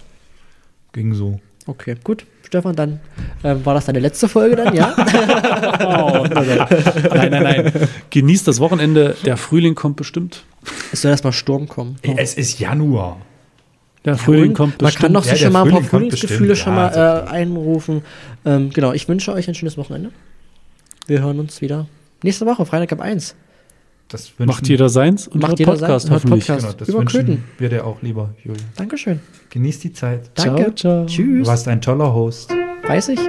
[0.91, 1.39] Ging so.
[1.68, 2.26] Okay, gut.
[2.45, 2.99] Stefan, dann
[3.45, 4.93] ähm, war das deine letzte Folge dann, ja?
[5.80, 7.72] Oh, nein, nein, nein.
[8.10, 9.16] Genießt das Wochenende.
[9.24, 10.43] Der Frühling kommt bestimmt.
[10.91, 11.95] es soll erstmal Sturm kommen.
[12.18, 13.18] Es ist Januar.
[14.03, 15.01] Der Frühling Und kommt man bestimmt.
[15.01, 18.01] kann doch Ja, schon mal ein paar Frühlingsgefühle schon Ja, mal ja äh, einrufen.
[18.45, 20.12] Ähm, genau, ich wünsche euch ein schönes Wochenende.
[21.08, 21.88] Wir hören uns wieder
[22.22, 23.34] nächste Woche, Freitag ab 1.
[24.08, 26.45] Das wünschen, Macht jeder seins und Macht hört jeder Podcast hört hoffentlich.
[26.47, 26.66] Podcast.
[26.68, 27.43] Genau, das Über wünschen Köthen.
[27.58, 28.66] wir dir auch lieber, Julian.
[28.76, 29.20] Dankeschön.
[29.49, 30.30] Genieß die Zeit.
[30.38, 30.76] Ciao, Danke.
[30.76, 31.06] ciao.
[31.08, 31.43] Tschüss.
[31.43, 32.51] Du warst ein toller Host.
[32.88, 33.20] Weiß ich.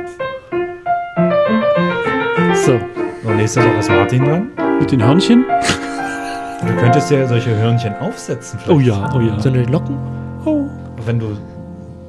[2.65, 2.79] So,
[3.25, 4.51] Und nächste Woche ist Martin dran.
[4.81, 5.45] mit den Hörnchen.
[6.61, 8.59] Du könntest ja solche Hörnchen aufsetzen.
[8.63, 8.79] vielleicht.
[8.79, 9.39] Oh ja, oh ja.
[9.41, 9.97] So eine Locken.
[10.45, 10.67] Oh,
[11.05, 11.37] Wenn du,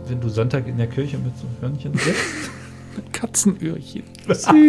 [0.08, 2.52] wenn du Sonntag in der Kirche mit so Hörnchen sitzt.
[3.14, 4.04] Katzenöhrchen.
[4.28, 4.48] Süß.